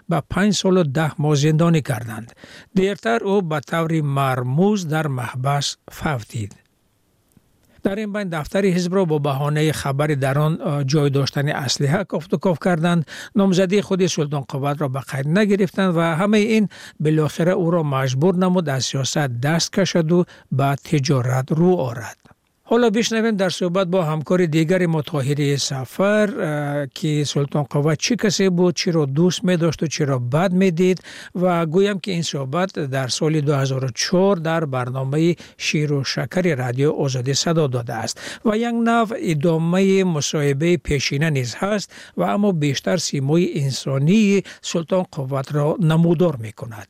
به 0.09 0.23
پنج 0.29 0.53
سال 0.53 0.77
و 0.77 0.83
ده 0.83 1.21
ماه 1.21 1.35
زندانی 1.35 1.81
کردند. 1.81 2.31
دیرتر 2.75 3.23
او 3.23 3.41
به 3.41 3.59
طور 3.59 4.01
مرموز 4.01 4.87
در 4.87 5.07
محبس 5.07 5.77
فوتید. 5.91 6.63
در 7.83 7.95
این 7.95 8.13
بین 8.13 8.29
دفتر 8.29 8.65
حزب 8.65 8.95
را 8.95 9.05
با 9.05 9.19
بهانه 9.19 9.71
خبر 9.71 10.07
در 10.07 10.39
آن 10.39 10.83
جای 10.87 11.09
داشتن 11.09 11.49
اسلحه 11.49 12.03
کافت 12.03 12.33
و 12.33 12.37
کاف 12.37 12.57
کردند 12.65 13.05
نامزدی 13.35 13.81
خود 13.81 14.05
سلطان 14.07 14.41
قوت 14.41 14.81
را 14.81 14.87
به 14.87 14.99
قید 14.99 15.27
نگرفتند 15.27 15.97
و 15.97 16.01
همه 16.01 16.37
این 16.37 16.69
بالاخره 16.99 17.51
او 17.51 17.71
را 17.71 17.83
مجبور 17.83 18.35
نمود 18.35 18.69
از 18.69 18.83
سیاست 18.83 19.17
دست 19.17 19.71
ҳоло 22.73 22.89
бишнавем 22.89 23.35
дар 23.37 23.51
суҳбат 23.59 23.87
бо 23.93 23.99
ҳамкори 24.11 24.45
дигари 24.55 24.87
мо 24.93 25.01
тоҳирии 25.11 25.57
сафар 25.69 26.27
ки 26.97 27.11
султонқувва 27.33 27.93
чӣ 28.03 28.13
касе 28.21 28.45
буд 28.57 28.73
чиро 28.81 29.03
дӯст 29.17 29.39
медошту 29.49 29.85
чиро 29.95 30.17
бад 30.33 30.51
медид 30.61 30.97
ва 31.41 31.53
гӯям 31.73 31.97
ки 32.03 32.09
ин 32.19 32.23
суҳбат 32.31 32.69
дар 32.95 33.09
соли 33.17 33.41
2004 33.41 34.39
дар 34.49 34.61
барномаи 34.75 35.37
ширу 35.65 35.99
шакари 36.13 36.51
радио 36.63 36.89
озодӣ 37.03 37.33
садо 37.43 37.65
додааст 37.75 38.15
ва 38.47 38.53
як 38.69 38.75
нав 38.89 39.07
идомаи 39.33 39.99
мусоҳибаи 40.15 40.81
пешина 40.87 41.29
низ 41.37 41.49
ҳаст 41.61 41.87
ва 42.19 42.25
аммо 42.35 42.49
бештар 42.63 42.97
симои 43.09 43.47
инсонии 43.65 44.43
султонқувватро 44.71 45.65
намудор 45.91 46.35
мекунад. 46.45 46.89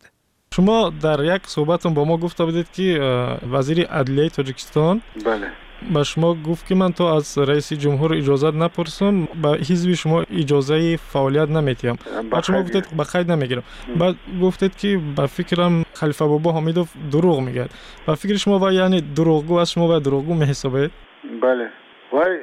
Шумо 0.55 0.79
дар 1.05 1.19
як 1.35 1.41
суҳбатон 1.53 1.91
бо 1.93 2.01
мо 2.05 2.15
гуфта 2.17 2.43
будед 2.45 2.67
ки 2.75 2.87
вазири 3.53 3.83
адлияи 3.99 4.29
тоҷикистон 4.37 4.95
бале. 5.27 5.49
به 5.93 6.03
شما 6.03 6.35
گفت 6.47 6.67
که 6.67 6.75
من 6.75 6.91
تو 6.91 7.03
از 7.03 7.37
رئیس 7.37 7.73
جمهور 7.73 8.13
اجازه 8.13 8.51
نپرسم 8.51 9.27
به 9.43 9.49
حزب 9.49 9.93
شما 9.93 10.23
اجازه 10.31 10.97
فعالیت 10.97 11.49
نمیتیم 11.49 11.95
بعد 12.31 12.43
شما 12.43 12.61
گفتید 12.61 12.85
به 12.97 13.03
خیر 13.03 13.23
نمی‌گیرم 13.23 13.63
بعد 13.99 14.15
گفتید 14.41 14.75
که 14.75 14.99
به 15.15 15.25
فکرم 15.25 15.83
خلیفه 15.93 16.25
بابا 16.25 16.51
حمیدوف 16.51 16.93
دروغ 17.11 17.39
میگه. 17.39 17.65
به 18.07 18.15
فکر 18.15 18.35
شما 18.35 18.59
و 18.59 18.71
یعنی 18.71 19.01
دروغگو 19.15 19.53
از 19.53 19.71
شما 19.71 19.87
و 19.87 19.99
دروغگو 19.99 20.33
میحسابید 20.33 20.91
بله. 21.41 21.69
وای 22.11 22.37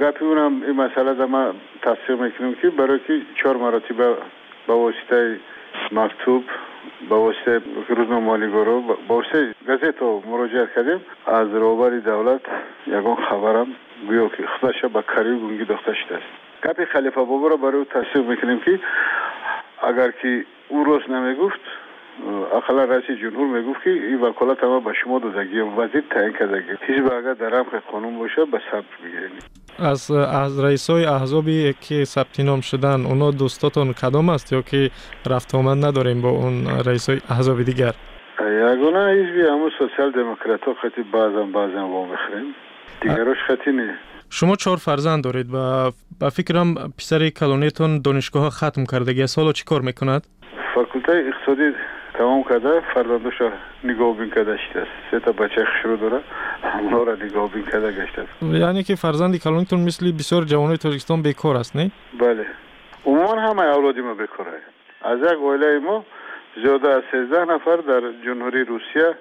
گپی 0.00 0.24
اونم 0.24 0.62
این 0.62 0.72
مسئله 0.72 1.14
در 1.14 1.24
ما 1.24 1.52
تصدیق 1.82 2.20
می‌کنیم 2.20 2.54
که 2.62 2.70
برای 2.70 2.98
که 3.06 3.20
چهار 3.42 3.56
مراتبه 3.56 4.16
به 4.66 4.74
واسطه 4.74 5.40
مکتوب 5.92 6.44
با 7.08 7.20
واسطه 7.20 7.60
روزنامه‌نگارا 7.88 8.80
با 8.80 8.96
واسطه 9.08 9.54
گازت 9.66 10.02
مراجعه 10.02 10.68
کردیم. 10.76 11.00
از 11.26 11.48
روبر 11.48 11.90
دولت 11.90 12.40
یگان 12.86 13.16
خبرم 13.16 13.66
گویا 14.06 14.28
که 14.28 14.46
خودش 14.60 14.84
به 14.84 15.02
کاری 15.02 15.38
گونگی 15.38 15.64
داخته 15.64 15.94
شده. 15.94 16.14
است 16.14 16.24
گپی 16.64 16.84
خلیفه 16.84 17.20
بابا 17.20 17.48
را 17.48 17.56
برای 17.56 17.84
تصدیق 17.84 18.28
می‌کنیم 18.28 18.60
که 18.60 18.80
اگر 19.82 20.10
که 20.10 20.44
او 20.68 20.84
روز 20.84 21.10
نمی‌گفت 21.10 21.60
اقلا 22.54 22.84
رئیس 22.84 23.04
جمهور 23.04 23.46
می‌گفت 23.46 23.82
که 23.84 23.90
این 23.90 24.20
وکالت 24.20 24.64
ما 24.64 24.80
به 24.80 24.92
شما 24.92 25.18
دادگی 25.18 25.60
وزیر 25.60 26.04
تعیین 26.10 26.32
کردگی. 26.32 26.72
حزب 26.80 27.12
اگر 27.12 27.34
در 27.34 27.48
رمق 27.48 27.82
قانون 27.92 28.18
باشه 28.18 28.44
به 28.44 28.60
ثبت 28.72 28.84
بگیریم 29.04 29.30
از 29.78 30.10
از 30.10 30.64
رئیس 30.64 30.90
های 30.90 31.04
احزابی 31.04 31.74
که 31.80 32.04
ثبت 32.04 32.40
نام 32.40 32.60
شدن 32.60 33.06
اونا 33.06 33.30
دوستاتون 33.30 33.92
کدام 33.92 34.28
است 34.28 34.52
یا 34.52 34.62
که 34.62 34.90
رفت 35.30 35.54
آمد 35.54 35.84
نداریم 35.84 36.22
با 36.22 36.28
اون 36.28 36.66
رئیس 36.86 37.10
های 37.10 37.20
احزاب 37.28 37.62
دیگر؟ 37.62 37.94
یگانه 38.40 39.12
حزبی 39.12 39.40
همون 39.40 39.70
سوسیال 39.78 40.12
دموکرات 40.12 40.60
ها 40.60 40.74
خطی 40.74 41.02
بعضا 41.12 41.42
بعضا 41.42 41.86
با 41.86 42.04
بخریم 42.04 42.54
دیگراش 43.02 43.36
خطی 43.46 43.72
نه 43.72 43.98
شما 44.30 44.56
چهار 44.56 44.76
فرزند 44.76 45.24
دارید 45.24 45.46
و 45.54 45.90
به 46.20 46.28
فکرم 46.28 46.74
پسر 46.74 47.28
کلونیتون 47.28 48.02
دانشگاه 48.02 48.50
ختم 48.50 48.84
کردگی 48.92 49.26
سالا 49.26 49.52
چی 49.52 49.64
کار 49.64 49.80
می‌کند؟ 49.80 50.26
فاکولته 50.76 51.12
اقتصادی 51.12 51.74
تمام 52.14 52.42
کرده 52.42 52.80
فرزندش 52.94 53.52
نگاه 53.84 54.16
بین 54.16 54.30
کرده 54.30 54.56
شده 54.56 54.80
است 54.80 54.90
سه 55.10 55.20
تا 55.20 55.32
بچه 55.32 55.66
شروع 55.82 55.96
داره 55.96 56.20
اونا 56.80 57.02
را 57.02 57.14
نگاه 57.14 57.50
بین 57.50 57.64
کرده 57.64 57.86
است 57.86 58.42
یعنی 58.42 58.82
که 58.82 58.94
فرزند 58.94 59.36
کلونتون 59.36 59.80
مثل 59.80 60.12
بسیار 60.12 60.44
جوانای 60.44 60.76
تاجیکستان 60.76 61.22
بیکار 61.22 61.56
است 61.56 61.76
نه؟ 61.76 61.90
بله. 62.20 62.46
عموما 63.06 63.40
همه 63.40 63.62
اولادی 63.62 64.00
ما 64.00 64.14
بیکار 64.14 64.46
از 65.02 65.18
یک 65.18 65.38
اوله 65.38 65.78
ما 65.78 66.04
زیاده 66.64 66.88
از 66.88 67.02
13 67.12 67.44
نفر 67.44 67.76
در 67.76 68.00
جمهوری 68.24 68.64
روسیه 68.64 69.14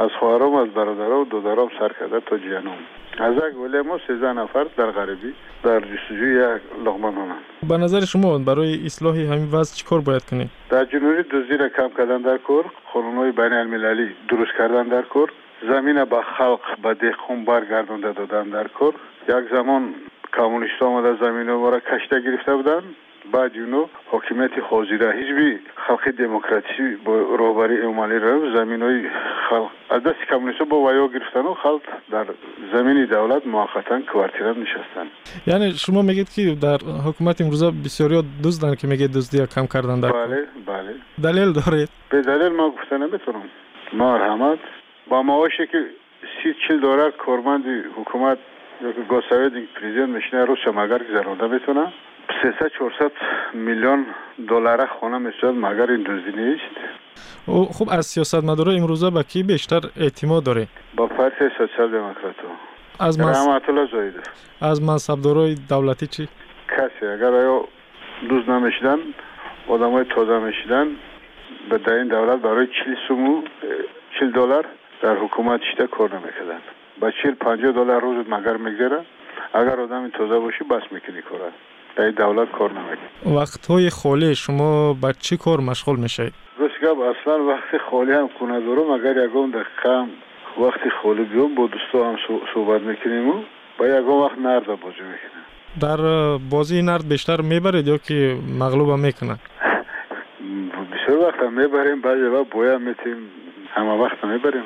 از 0.00 0.10
خواهرام 0.18 0.54
از 0.54 0.68
برادرام 0.68 1.20
و 1.20 1.24
دودرام 1.24 1.68
سر 1.78 1.92
کرده 2.00 2.20
تا 2.20 2.38
جنوم 2.38 2.78
از 3.18 3.34
یک 3.34 3.58
ولی 3.60 3.80
ما 3.80 3.98
سیزده 4.06 4.32
نفر 4.32 4.66
در 4.76 4.90
غربی 4.90 5.34
در 5.62 5.80
جستجوی 5.80 6.34
یک 6.34 6.62
لغمه 6.86 7.10
نانند 7.10 7.42
به 7.68 7.76
نظر 7.76 8.00
شما 8.00 8.38
برای 8.38 8.86
اصلاح 8.86 9.16
همین 9.16 9.48
وضع 9.52 9.76
چی 9.76 9.84
کار 9.84 10.00
باید 10.00 10.24
کنیم 10.24 10.50
در 10.70 10.84
جمهوری 10.84 11.22
دزدی 11.22 11.56
را 11.56 11.68
کم 11.68 11.88
کردن 11.98 12.18
در 12.18 12.38
کار 12.38 12.64
قانونهای 12.94 13.32
بین 13.32 13.52
المللی 13.52 14.10
درست 14.28 14.52
کردن 14.58 14.88
در 14.88 15.02
کار 15.02 15.32
زمین 15.68 16.04
به 16.04 16.22
خلق 16.38 16.60
به 16.82 16.94
دهقان 16.94 17.44
برگردانده 17.44 18.12
دادن 18.12 18.50
در 18.50 18.68
کار 18.68 18.94
یک 19.28 19.50
زمان 19.52 19.94
کمونیست 20.36 20.82
آمده 20.82 21.24
زمین 21.24 21.46
را 21.46 21.80
کشته 21.80 22.20
گرفته 22.20 22.54
بودند 22.54 22.84
حاضره 24.70 25.12
حزبی 25.12 25.58
خلق 25.86 26.10
دموکراسی 26.10 26.96
با 27.04 27.18
روبری 27.18 27.80
عملی 27.80 28.18
را 28.18 28.56
زمین 28.56 28.82
های 28.82 29.02
خلق 29.50 29.70
از 29.90 30.02
دست 30.02 30.18
کمونیست 30.30 30.62
با 30.62 30.76
ویا 30.76 31.08
گرفتن 31.08 31.40
و 31.40 31.54
خلق 31.54 31.80
در 32.12 32.26
زمین 32.72 33.04
دولت 33.04 33.46
موقتا 33.46 34.00
کوارتیرا 34.00 34.52
نشستن. 34.52 35.06
یعنی 35.46 35.72
شما 35.72 36.02
میگید 36.02 36.28
که 36.28 36.56
در 36.62 36.78
حکومت 37.06 37.40
امروزه 37.40 37.70
بسیاری 37.70 38.22
دزدن 38.44 38.74
که 38.74 38.86
میگه 38.86 39.06
دزدی 39.06 39.46
کم 39.54 39.66
کردن 39.66 40.00
در 40.00 40.12
بله 40.12 40.44
بله. 40.66 40.94
دلیل 41.22 41.52
دارید؟ 41.52 41.88
به 42.10 42.22
دلیل 42.22 42.48
ما 42.48 42.70
گفته 42.70 42.98
نمی‌تونم. 42.98 43.42
مرحمت 43.92 44.58
با 45.08 45.22
معاشی 45.22 45.66
که 45.66 45.84
سی 46.42 46.54
چل 46.68 46.80
دلار 46.80 47.10
کارمند 47.10 47.64
حکومت 47.96 48.38
یا 48.82 48.92
که 48.92 49.00
گوساوید 49.00 49.52
پرزیدنت 49.74 50.08
میشنه 50.08 50.44
رو 50.44 50.56
شماگر 50.64 50.98
گذرانده 50.98 51.46
می‌تونه 51.46 51.92
300 52.42 52.68
400 52.78 53.12
میلیون 53.54 54.06
دلار 54.48 54.86
خانه 54.86 55.18
می‌شد 55.18 55.54
مگر 55.54 55.90
این 55.90 56.02
دزدی 56.02 56.42
نیست؟ 56.42 56.76
خب 57.72 57.88
از 57.90 58.06
سیاست 58.06 58.44
مدارا 58.44 58.72
امروزه 58.72 59.10
به 59.10 59.22
کی 59.22 59.42
بیشتر 59.42 59.80
اعتماد 59.96 60.44
داره؟ 60.44 60.66
با 60.96 61.06
پارتی 61.06 61.44
سوسیال 61.58 61.90
دموکرات. 61.90 62.34
از 63.00 63.14
زاید. 63.92 64.14
از 64.60 64.82
منصبدارای 64.82 65.54
دولتی 65.68 66.06
چی؟ 66.06 66.28
کسی 66.68 67.06
اگر 67.06 67.26
آیا 67.26 67.64
دوز 68.28 68.48
نمی‌شدن 68.48 68.98
آدمای 69.68 70.04
تازه 70.04 70.38
می‌شدن 70.38 70.86
به 71.70 71.78
در 71.78 71.92
این 71.92 72.08
دولت 72.08 72.38
برای 72.38 72.66
40 72.66 72.96
سومو 73.08 73.42
40 74.20 74.30
دلار 74.30 74.64
در 75.02 75.16
حکومت 75.16 75.60
شده 75.72 75.86
کار 75.86 76.08
نمی‌کردن. 76.14 76.60
با 77.00 77.10
40 77.22 77.34
50 77.34 77.72
دلار 77.72 78.00
روز 78.00 78.26
مگر 78.28 78.56
میگذره؟ 78.56 79.00
اگر 79.54 79.80
آدم 79.80 80.08
تازه 80.08 80.38
باشی 80.38 80.64
بس 80.64 80.82
می‌کنی 80.90 81.22
کار 81.22 81.40
در 81.96 82.10
دولت 82.10 82.52
کار 82.58 82.70
نمی‌کنی 82.70 83.36
وقت 83.36 83.66
های 83.66 83.90
خالی 83.90 84.34
شما 84.34 84.92
با 84.92 85.12
چی 85.12 85.36
کار 85.36 85.60
مشغول 85.60 86.00
راست 86.00 86.80
گپ 86.82 86.98
اصلا 86.98 87.44
وقت 87.44 87.82
خالی 87.90 88.12
هم 88.12 88.28
خونه 88.38 88.60
دارم. 88.60 88.90
اگر 88.90 89.10
یکم 89.24 89.50
دقیقه 89.50 90.06
وقتی 90.60 90.90
خالی 91.02 91.24
بیام 91.24 91.54
با 91.54 91.66
دوستا 91.66 92.08
هم 92.08 92.16
صحبت 92.54 92.80
می‌کنیم 92.80 93.28
و 93.28 93.42
با 93.78 93.86
یکم 93.86 94.10
وقت 94.10 94.38
نرد 94.38 94.66
بازی 94.66 95.02
می‌کنیم. 95.12 95.44
در 95.80 95.96
بازی 96.50 96.82
نرد 96.82 97.08
بیشتر 97.08 97.40
می‌برید 97.40 97.88
یا 97.88 97.98
که 97.98 98.36
مغلوب 98.58 98.90
هم 98.90 99.00
می‌کنه 99.00 99.36
بسیار 100.92 101.18
وقت 101.18 101.40
هم 101.40 101.52
می‌بریم. 101.60 102.00
بعضی 102.00 102.22
وقت 102.22 102.50
بویا 102.50 102.78
میتیم 102.78 103.16
همه 103.74 103.92
وقت 104.02 104.24
می‌بریم. 104.24 104.62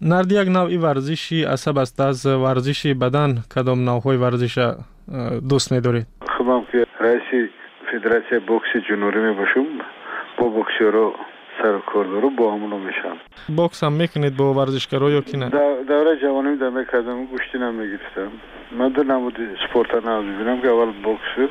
نرد 0.00 0.32
یک 0.32 0.48
نوعی 0.48 0.76
ورزشی 0.76 1.44
عصب 1.44 1.78
است. 1.78 2.00
از 2.00 2.26
ورزش 2.26 2.86
بدن 2.86 3.42
کدام 3.56 3.84
نوعهای 3.84 4.16
ورزش 4.16 4.74
دوست 5.48 5.72
میدارید؟ 5.72 6.06
خودم 6.46 6.64
که 6.72 6.86
رئیس 7.00 7.50
فدراسیون 7.92 8.40
بوکس 8.46 8.66
جنوبی 8.88 9.18
می 9.18 9.32
باشم 9.34 9.66
با 10.38 10.48
بوکسیرو 10.48 11.14
سر 11.62 11.78
کردارو 11.94 12.30
با 12.30 12.54
همونو 12.54 12.78
میشم. 12.78 13.16
بوکس 13.56 13.84
هم 13.84 13.92
می‌کنید 13.92 14.36
با 14.36 14.54
ورزشکارا 14.54 15.10
یا 15.10 15.20
کی 15.20 15.36
نه؟ 15.36 15.48
دوره 15.88 16.16
جوانی 16.22 16.56
در 16.56 16.70
می‌کردم 16.70 17.26
گوشتی 17.26 17.58
نمی‌گرفتم 17.58 18.30
من 18.78 18.88
در 18.88 19.02
نمود 19.02 19.36
سپورت 19.68 19.90
ها 19.90 20.22
ببینم 20.22 20.60
که 20.60 20.68
اول 20.68 20.92
بوکس 21.02 21.50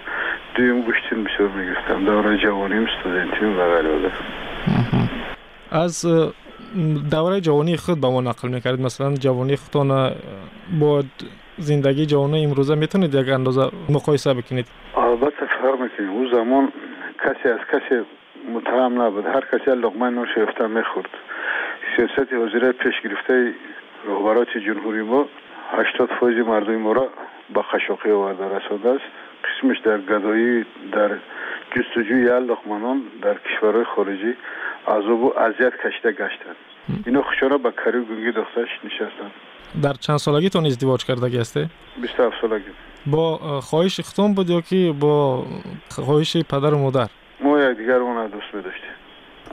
دویم 0.55 0.81
گوشتی 0.81 1.15
بسیار 1.15 1.49
می‌گرفتم 1.49 2.05
دوره 2.05 2.37
جوانیم 2.37 2.87
استودنتیم 2.87 3.59
و 3.59 3.63
غیره 3.75 4.11
از 5.71 6.05
دوره 7.11 7.41
جوانی 7.41 7.77
خود 7.77 8.01
به 8.01 8.07
ما 8.09 8.21
نقل 8.21 8.49
می‌کردید. 8.49 8.85
مثلا 8.85 9.13
جوانی 9.13 9.55
خودتان 9.55 10.11
با 10.79 11.03
زندگی 11.57 12.05
جوانی 12.05 12.43
امروزه 12.45 12.75
می‌تونید 12.75 13.15
یک 13.15 13.29
اندازه 13.29 13.61
مقایسه 13.89 14.33
بکنید؟ 14.33 14.65
البته 14.97 15.45
فرق 15.61 15.79
می‌کنید 15.81 16.09
اون 16.09 16.31
زمان 16.31 16.71
کسی 17.23 17.49
از 17.49 17.59
کسی 17.71 18.05
متهم 18.53 19.01
نبود. 19.01 19.25
هر 19.25 19.43
کسی 19.51 19.71
لقمه 19.71 20.09
نوش 20.09 20.29
یافته 20.37 20.67
می‌خورد. 20.67 21.09
سیاست 21.95 22.33
وزیر 22.33 22.71
پیش 22.71 23.01
گرفته 23.03 23.53
رهبرات 24.07 24.57
جمهوری 24.57 25.01
ما 25.01 25.25
80 25.71 26.09
فویز 26.19 26.45
مردم 26.45 26.75
ما 26.75 26.91
را 26.91 27.09
به 27.53 27.61
خشاقی 27.61 28.11
آورده. 28.11 28.45
رسانده 28.57 28.89
است. 28.89 29.05
قسمش 29.45 29.79
در 29.79 29.97
گدایی 29.97 30.65
در 30.91 31.11
جستجوی 31.75 32.25
لقمانان 32.25 33.01
در 33.21 33.33
کشورهای 33.33 33.83
خارجی 33.83 34.35
عذاب 34.87 35.23
و 35.23 35.39
اذیت 35.39 35.73
کشیده 35.85 36.11
گشتند. 36.11 36.55
اینا 37.05 37.21
خوشانا 37.21 37.57
به 37.57 37.71
کری 37.71 37.97
و 37.97 38.05
گنگی 38.05 38.31
دخترش 38.31 38.69
نشستن. 38.83 39.31
در 39.81 39.93
چند 39.93 40.17
سالگی 40.17 40.49
تون 40.49 40.65
ازدواج 40.65 41.05
کرده 41.05 41.39
هسته؟ 41.39 41.69
27 42.01 42.35
سالگی. 42.41 42.65
با 43.05 43.37
خواهش 43.61 43.99
ختم 43.99 44.33
بود 44.33 44.49
یا 44.49 44.61
که 44.61 44.93
با 44.99 45.45
خواهش 45.89 46.37
پدر 46.37 46.73
و 46.73 46.77
مادر؟ 46.77 47.07
ما 47.41 47.59
یک 47.59 47.77
دیگر 47.77 47.93
اون 47.93 48.27
دوست 48.27 48.53
می 48.53 48.61
داشتیم 48.61 48.89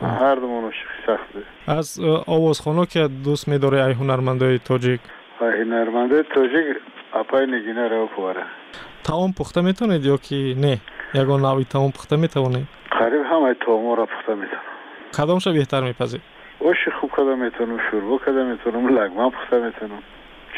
هر 0.03 0.35
دو 0.35 0.47
منو 0.47 0.71
سخت 1.07 1.33
بود. 1.33 1.45
از 1.67 2.01
آوازخانه 2.27 2.87
که 2.87 3.09
دوست 3.25 3.49
می 3.49 3.59
داره 3.59 3.85
ای 3.85 3.93
هنرمندای 3.93 4.59
تاجیک. 4.59 5.01
ای 5.41 5.47
هنرمندای 5.47 6.25
تاجیک 6.35 6.77
اپای 7.15 7.47
نگینه 7.47 7.89
رو 7.89 8.07
پواره. 8.07 8.43
تاون 9.05 9.33
پخته 9.33 9.61
می‌تونید 9.61 10.05
یا 10.05 10.17
که 10.17 10.55
نه؟ 10.59 10.79
یگان 11.15 11.41
نوی 11.41 11.65
تاون 11.65 11.91
پخته 11.91 12.17
می‌تونید 12.17 12.69
قریب 12.91 13.23
همه 13.33 13.55
تاون 13.67 13.97
را 13.97 14.07
پخته 14.07 14.35
می‌تونم. 14.35 14.63
کدامش 15.19 15.49
بهتر 15.49 15.81
میپذید 15.81 16.21
اوش 16.63 16.89
خوب 17.01 17.11
کرده 17.17 17.35
می‌تونم 17.35 17.79
شوربا 17.91 18.19
کرده 18.27 18.45
می‌تونم 18.45 18.99
لگمه 18.99 19.31
پخته 19.31 19.59
می‌تونم 19.59 20.03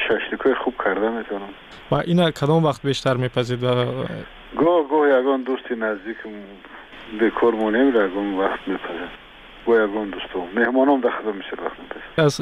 ششلیکای 0.09 0.55
خوب 0.55 0.75
کرده 0.85 1.09
می‌تونم 1.11 1.49
و 1.91 1.95
اینا 1.95 2.31
کدام 2.31 2.65
وقت 2.65 2.83
بیشتر 2.87 3.17
میپذید 3.17 3.63
و 3.65 3.67
گاه 4.57 4.89
گاه 4.91 5.09
یگان 5.09 5.43
دوستی 5.43 5.75
نزدیکم 5.75 6.31
به 7.21 7.31
کار 7.31 7.55
مونیم 7.55 7.89
یگان 7.89 8.39
وقت 8.39 8.69
میپذید 8.69 9.25
با 9.67 9.75
یگان 9.75 10.11
دوستم 10.11 10.61
مهمانم 10.61 11.01
در 11.01 11.33
میشه 11.33 11.57
وقت 11.65 11.79
میپذید 11.81 12.03
از 12.19 12.41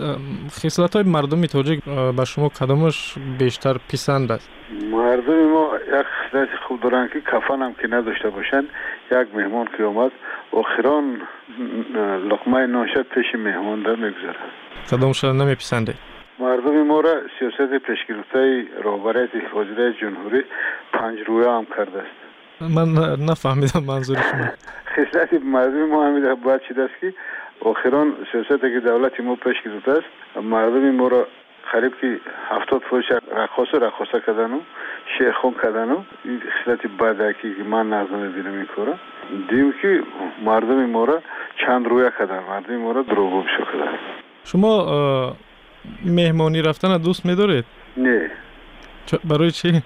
خصلت 0.51 0.97
های 0.97 1.05
مردمی 1.05 1.49
تاجیک 1.49 1.85
به 2.17 2.25
شما 2.25 2.49
کدامش 2.49 3.15
بیشتر 3.39 3.77
پسند 3.93 4.33
است؟ 4.33 4.51
مردم 4.91 5.47
ما 5.53 5.71
یک 5.93 6.07
خصلت 6.07 6.49
خوب 6.69 6.81
دارن 6.81 7.09
که 7.09 7.21
کفن 7.21 7.63
هم 7.63 7.75
که 7.75 7.89
نداشته 7.89 8.31
باشن 8.31 8.65
یک 9.11 9.35
مهمان 9.35 9.69
که 9.77 9.85
آمد 9.85 10.13
آخران 10.53 11.21
لقمه 12.31 12.67
ناشد 12.67 13.03
پیش 13.03 13.35
مهمان 13.35 13.83
در 13.83 13.97
می‌گذاره. 13.97 14.39
کدامش 14.91 15.25
نمیپسنده 15.25 15.95
مردم 16.39 16.83
ما 16.83 17.01
را 17.01 17.15
سیاست 17.39 17.79
پیشگرفته 17.79 18.65
رهبریت 18.85 19.31
وزیر 19.55 19.93
جمهوری 19.93 20.45
پنج 20.93 21.19
رویه 21.27 21.51
هم 21.51 21.67
کرده 21.77 21.99
است. 21.99 22.23
من 22.61 22.89
نفهمیدم 23.31 23.85
منظور 23.89 24.17
شما. 24.17 24.47
خصلت 24.95 25.33
مردم 25.45 25.85
ما 25.85 26.07
همیده 26.07 26.35
باید 26.35 26.61
چیده 26.69 26.83
است 26.83 26.95
که 27.01 27.15
آخران 27.61 28.13
سیاست 28.33 28.61
که 28.61 28.81
دولت 28.81 29.21
ما 29.21 29.35
پیش 29.35 29.63
گرفته 29.65 29.91
است 29.91 30.37
مردم 30.37 30.91
ما 30.91 31.09
را 31.09 31.27
قریب 31.73 31.93
که 32.01 32.21
هفتاد 32.49 32.83
فوش 32.91 33.05
رقاص 33.37 33.69
رقاصه 33.75 34.21
کردن 34.27 34.53
و 34.53 34.61
شیخون 35.19 35.55
کردن 35.63 35.91
و 35.91 36.03
این 36.25 36.41
خصلت 36.41 36.87
بدکی 36.87 37.55
که 37.55 37.63
من 37.63 37.89
نظر 37.89 38.17
می‌بینم 38.17 38.55
این 38.55 38.67
کارا 38.77 38.95
دیم 39.51 39.75
که 39.83 40.03
مردم 40.45 40.87
ما 40.87 41.05
را 41.05 41.23
چند 41.67 41.87
رویه 41.87 42.13
کردن 42.19 42.39
مردم 42.39 42.77
ما 42.77 42.93
را 42.93 43.03
دروغ 43.03 43.45
بشو 43.45 43.65
کردن 43.65 43.99
شما 44.45 45.37
مهمانی 46.05 46.63
رفتن 46.63 46.99
دوست 46.99 47.27
میدارید؟ 47.27 47.65
نه. 47.97 48.31
برای 49.25 49.51
چی؟ 49.51 49.83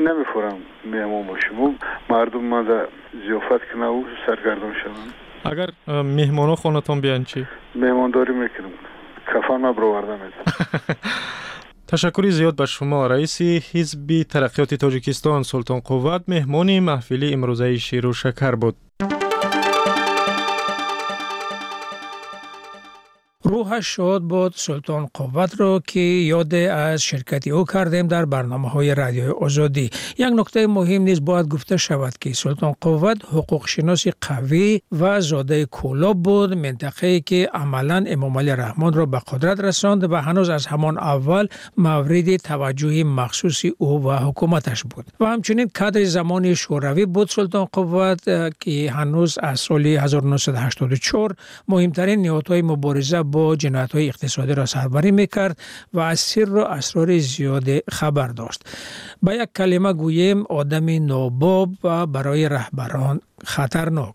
نمی‌خورم 0.00 0.58
مهمان 0.84 1.26
باشم. 1.26 1.74
مردم 2.10 2.40
ما 2.40 2.62
در 2.62 2.86
زیافت 3.26 3.72
کنه 3.72 3.86
و 3.86 4.04
سرگردان 4.26 4.74
کفن 9.34 9.56
ما 9.56 9.72
تشکری 11.88 12.30
زیاد 12.30 12.56
به 12.56 12.66
شما 12.66 13.06
رئیس 13.06 13.42
حزب 13.42 14.22
ترقیات 14.22 14.74
تاجیکستان 14.74 15.42
سلطان 15.42 15.80
قوت 15.80 16.22
مهمان 16.28 16.80
محفلی 16.80 17.32
امروزه 17.32 17.76
شیر 17.76 18.06
و 18.06 18.12
شکر 18.12 18.54
بود. 18.54 18.76
روحش 23.50 23.86
شاد 23.96 24.22
بود 24.22 24.52
سلطان 24.56 25.08
قوت 25.14 25.60
را 25.60 25.82
که 25.86 26.00
یاد 26.00 26.54
از 26.54 27.02
شرکتی 27.02 27.50
او 27.50 27.64
کردیم 27.64 28.06
در 28.06 28.24
برنامه 28.24 28.68
های 28.68 28.94
رادیو 28.94 29.32
آزادی. 29.32 29.90
یک 30.18 30.28
نکته 30.34 30.66
مهم 30.66 31.02
نیز 31.02 31.24
باید 31.24 31.48
گفته 31.48 31.76
شود 31.76 32.18
که 32.20 32.32
سلطان 32.32 32.74
قوت 32.80 33.24
حقوق 33.24 33.66
شناس 33.66 34.06
قوی 34.20 34.80
و 34.92 35.20
زاده 35.20 35.64
کولاب 35.64 36.22
بود 36.22 36.54
منطقه 36.54 37.20
که 37.20 37.50
عملا 37.54 38.04
امام 38.06 38.38
علی 38.38 38.50
رحمان 38.50 38.92
را 38.92 39.06
به 39.06 39.20
قدرت 39.32 39.60
رساند 39.60 40.12
و 40.12 40.16
هنوز 40.16 40.48
از 40.48 40.66
همان 40.66 40.98
اول 40.98 41.46
مورد 41.76 42.36
توجه 42.36 43.04
مخصوصی 43.04 43.72
او 43.78 44.04
و 44.04 44.16
حکومتش 44.16 44.84
بود. 44.84 45.06
و 45.20 45.24
همچنین 45.24 45.70
کادر 45.74 46.04
زمان 46.04 46.54
شوروی 46.54 47.06
بود 47.06 47.28
سلطان 47.28 47.64
قوت 47.72 48.24
که 48.60 48.90
هنوز 48.90 49.38
از 49.38 49.60
سال 49.60 49.86
1984 49.86 51.34
مهمترین 51.68 52.22
نهادهای 52.22 52.62
مبارزه 52.62 53.22
با 53.22 53.39
جنایت 53.58 53.92
های 53.92 54.08
اقتصادی 54.08 54.54
را 54.54 54.66
سربری 54.66 55.10
می‌کرد 55.10 55.58
و 55.92 56.00
از 56.00 56.20
سر 56.20 56.50
و 56.50 56.58
اسرار 56.58 57.18
زیاد 57.18 57.90
خبر 57.90 58.28
داشت. 58.28 58.62
با 59.22 59.34
یک 59.34 59.48
کلمه 59.56 59.92
گویم 59.92 60.42
آدم 60.42 61.06
ناباب 61.06 61.70
و 61.84 62.06
برای 62.06 62.48
رهبران 62.48 63.20
خطرناک. 63.44 64.14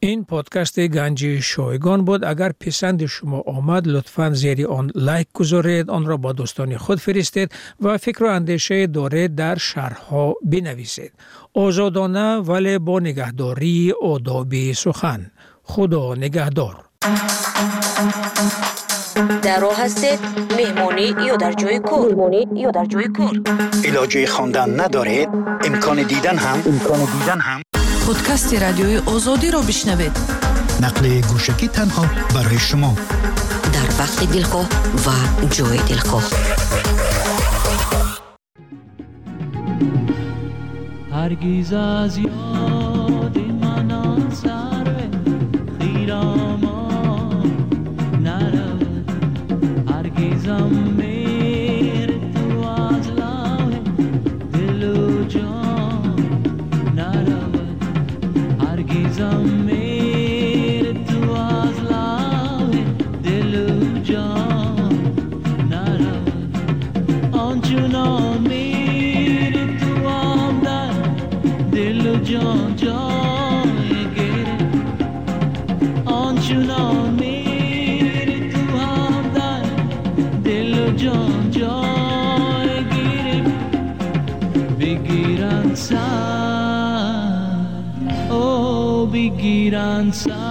این 0.00 0.24
پادکست 0.24 0.80
گنجی 0.80 1.42
شایگان 1.42 2.04
بود. 2.04 2.24
اگر 2.24 2.52
پسند 2.60 3.06
شما 3.06 3.40
آمد 3.46 3.88
لطفا 3.88 4.30
زیر 4.30 4.66
آن 4.66 4.90
لایک 4.94 5.26
گذارید 5.32 5.90
آن 5.90 6.06
را 6.06 6.16
با 6.16 6.32
دوستان 6.32 6.76
خود 6.76 7.00
فرستید 7.00 7.52
و 7.80 7.98
فکر 7.98 8.24
و 8.24 8.26
اندیشه 8.26 8.86
دارید 8.86 9.34
در 9.34 9.56
شرحها 9.58 10.34
بنویسید. 10.44 11.12
آزادانه 11.54 12.36
ولی 12.36 12.78
با 12.78 13.00
نگهداری 13.00 13.92
آدابی 14.02 14.74
سخن. 14.74 15.30
خدا 15.62 16.14
نگهدار. 16.14 16.84
در 19.48 19.60
راه 19.60 19.82
هستید 19.82 20.18
مهمونی 20.58 21.26
یا 21.26 21.36
در 21.36 21.52
جای 21.52 21.78
کور 21.78 22.14
مهمونی 22.14 22.46
یا 22.60 22.70
در 22.70 22.84
جای 22.84 23.08
کور 23.08 23.40
علاجه 23.84 24.26
خواندن 24.26 24.80
ندارید 24.80 25.28
امکان 25.64 26.02
دیدن 26.02 26.36
هم. 26.36 26.62
امکان 26.66 26.98
دیدن 26.98 27.40
هم. 27.40 27.62
پادکست 28.06 28.54
رادیوی 28.54 28.96
آزادی 28.96 29.50
را 29.50 29.60
بشنوید. 29.60 30.12
نقل 30.82 31.20
گوشکی 31.20 31.68
تنها 31.68 32.06
برای 32.34 32.58
شما. 32.58 32.94
در 33.72 33.88
وقت 33.98 34.32
دلخواه 34.32 34.68
و 35.06 35.46
جای 35.46 35.78
دلخواه. 35.78 36.24
هرگیز 41.12 41.72
از 41.72 42.18
یاد 42.18 43.38
من 43.60 44.30
سر 44.30 44.77
come. 50.58 50.87
dançar. 90.08 90.47